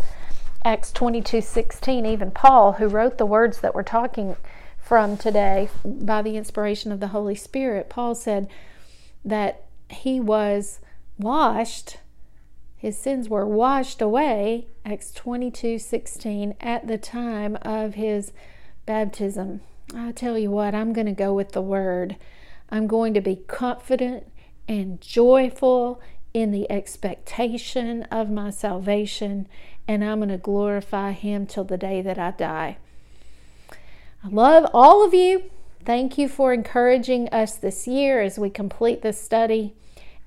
Acts 0.65 0.91
22.16, 0.91 2.05
even 2.05 2.31
Paul, 2.31 2.73
who 2.73 2.87
wrote 2.87 3.17
the 3.17 3.25
words 3.25 3.61
that 3.61 3.73
we're 3.73 3.83
talking 3.83 4.35
from 4.77 5.15
today 5.15 5.69
by 5.85 6.21
the 6.21 6.35
inspiration 6.35 6.91
of 6.91 6.99
the 6.99 7.09
Holy 7.09 7.35
Spirit, 7.35 7.89
Paul 7.89 8.15
said 8.15 8.49
that 9.23 9.63
he 9.89 10.19
was 10.19 10.79
washed, 11.17 11.97
his 12.77 12.97
sins 12.97 13.27
were 13.27 13.45
washed 13.45 14.01
away, 14.01 14.67
Acts 14.85 15.11
22.16, 15.11 16.55
at 16.61 16.87
the 16.87 16.97
time 16.97 17.57
of 17.63 17.95
his 17.95 18.31
baptism. 18.85 19.61
I 19.95 20.11
tell 20.11 20.37
you 20.37 20.51
what, 20.51 20.75
I'm 20.75 20.93
going 20.93 21.07
to 21.07 21.13
go 21.13 21.33
with 21.33 21.53
the 21.53 21.61
word. 21.61 22.17
I'm 22.69 22.87
going 22.87 23.13
to 23.13 23.21
be 23.21 23.37
confident 23.47 24.31
and 24.67 25.01
joyful 25.01 26.01
in 26.33 26.51
the 26.51 26.69
expectation 26.71 28.03
of 28.03 28.29
my 28.29 28.49
salvation, 28.49 29.47
and 29.87 30.03
I'm 30.03 30.19
going 30.19 30.29
to 30.29 30.37
glorify 30.37 31.13
Him 31.13 31.47
till 31.47 31.63
the 31.63 31.77
day 31.77 32.01
that 32.01 32.19
I 32.19 32.31
die. 32.31 32.77
I 34.23 34.27
love 34.27 34.69
all 34.73 35.05
of 35.05 35.13
you. 35.13 35.49
Thank 35.83 36.17
you 36.17 36.27
for 36.27 36.53
encouraging 36.53 37.29
us 37.29 37.55
this 37.55 37.87
year 37.87 38.21
as 38.21 38.37
we 38.37 38.49
complete 38.49 39.01
this 39.01 39.21
study, 39.21 39.73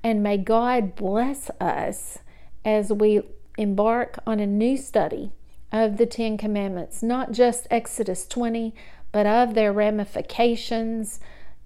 and 0.02 0.22
may 0.22 0.38
God 0.38 0.96
bless 0.96 1.50
us 1.60 2.18
as 2.64 2.92
we 2.92 3.22
embark 3.58 4.18
on 4.26 4.40
a 4.40 4.46
new 4.46 4.76
study 4.76 5.32
of 5.72 5.96
the 5.96 6.06
Ten 6.06 6.36
Commandments, 6.36 7.02
not 7.02 7.32
just 7.32 7.66
Exodus 7.70 8.26
20, 8.26 8.74
but 9.12 9.26
of 9.26 9.54
their 9.54 9.72
ramifications 9.72 11.20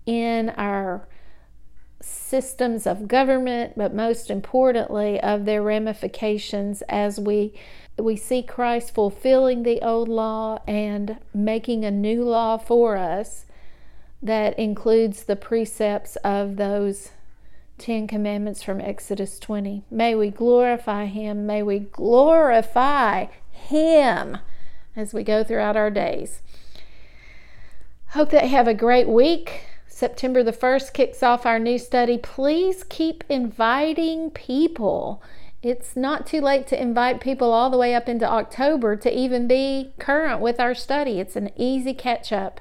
in 0.06 0.50
our 0.50 1.06
systems 2.00 2.86
of 2.86 3.08
government, 3.08 3.74
but 3.76 3.94
most 3.94 4.30
importantly, 4.30 5.20
of 5.20 5.44
their 5.44 5.62
ramifications 5.62 6.82
as 6.82 7.18
we 7.18 7.54
we 7.96 8.16
see 8.16 8.42
Christ 8.42 8.92
fulfilling 8.92 9.62
the 9.62 9.80
old 9.80 10.08
law 10.08 10.58
and 10.66 11.18
making 11.32 11.84
a 11.84 11.92
new 11.92 12.24
law 12.24 12.58
for 12.58 12.96
us 12.96 13.46
that 14.20 14.58
includes 14.58 15.24
the 15.24 15.36
precepts 15.36 16.16
of 16.16 16.56
those 16.56 17.10
Ten 17.76 18.06
Commandments 18.06 18.62
from 18.62 18.80
Exodus 18.80 19.38
20. 19.38 19.82
May 19.90 20.14
we 20.14 20.30
glorify 20.30 21.06
Him. 21.06 21.44
May 21.44 21.62
we 21.62 21.80
glorify 21.80 23.26
Him 23.50 24.38
as 24.94 25.12
we 25.12 25.24
go 25.24 25.42
throughout 25.42 25.76
our 25.76 25.90
days. 25.90 26.40
Hope 28.10 28.30
that 28.30 28.44
you 28.44 28.50
have 28.50 28.68
a 28.68 28.74
great 28.74 29.08
week. 29.08 29.62
September 29.88 30.42
the 30.42 30.52
1st 30.52 30.92
kicks 30.92 31.22
off 31.22 31.44
our 31.44 31.58
new 31.58 31.78
study. 31.78 32.16
Please 32.16 32.84
keep 32.84 33.24
inviting 33.28 34.30
people. 34.30 35.20
It's 35.60 35.96
not 35.96 36.26
too 36.26 36.40
late 36.40 36.66
to 36.68 36.80
invite 36.80 37.20
people 37.20 37.52
all 37.52 37.70
the 37.70 37.78
way 37.78 37.94
up 37.94 38.08
into 38.08 38.30
October 38.30 38.94
to 38.96 39.12
even 39.12 39.48
be 39.48 39.92
current 39.98 40.40
with 40.40 40.60
our 40.60 40.74
study. 40.74 41.18
It's 41.18 41.36
an 41.36 41.50
easy 41.56 41.94
catch 41.94 42.32
up. 42.32 42.60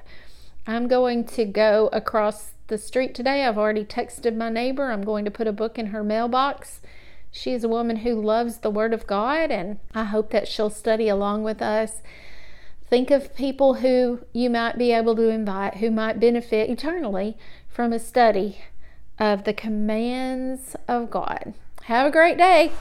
I'm 0.66 0.88
going 0.88 1.24
to 1.24 1.44
go 1.44 1.88
across 1.92 2.53
the 2.68 2.78
street 2.78 3.14
today. 3.14 3.44
I've 3.44 3.58
already 3.58 3.84
texted 3.84 4.36
my 4.36 4.48
neighbor. 4.48 4.90
I'm 4.90 5.02
going 5.02 5.24
to 5.24 5.30
put 5.30 5.46
a 5.46 5.52
book 5.52 5.78
in 5.78 5.86
her 5.86 6.02
mailbox. 6.02 6.80
She 7.30 7.52
is 7.52 7.64
a 7.64 7.68
woman 7.68 7.96
who 7.96 8.14
loves 8.20 8.58
the 8.58 8.70
Word 8.70 8.94
of 8.94 9.06
God, 9.06 9.50
and 9.50 9.78
I 9.94 10.04
hope 10.04 10.30
that 10.30 10.48
she'll 10.48 10.70
study 10.70 11.08
along 11.08 11.42
with 11.42 11.60
us. 11.60 12.00
Think 12.88 13.10
of 13.10 13.34
people 13.34 13.74
who 13.74 14.20
you 14.32 14.50
might 14.50 14.78
be 14.78 14.92
able 14.92 15.16
to 15.16 15.28
invite 15.28 15.78
who 15.78 15.90
might 15.90 16.20
benefit 16.20 16.70
eternally 16.70 17.36
from 17.68 17.92
a 17.92 17.98
study 17.98 18.58
of 19.18 19.44
the 19.44 19.52
commands 19.52 20.76
of 20.86 21.10
God. 21.10 21.54
Have 21.84 22.06
a 22.06 22.10
great 22.10 22.38
day. 22.38 22.72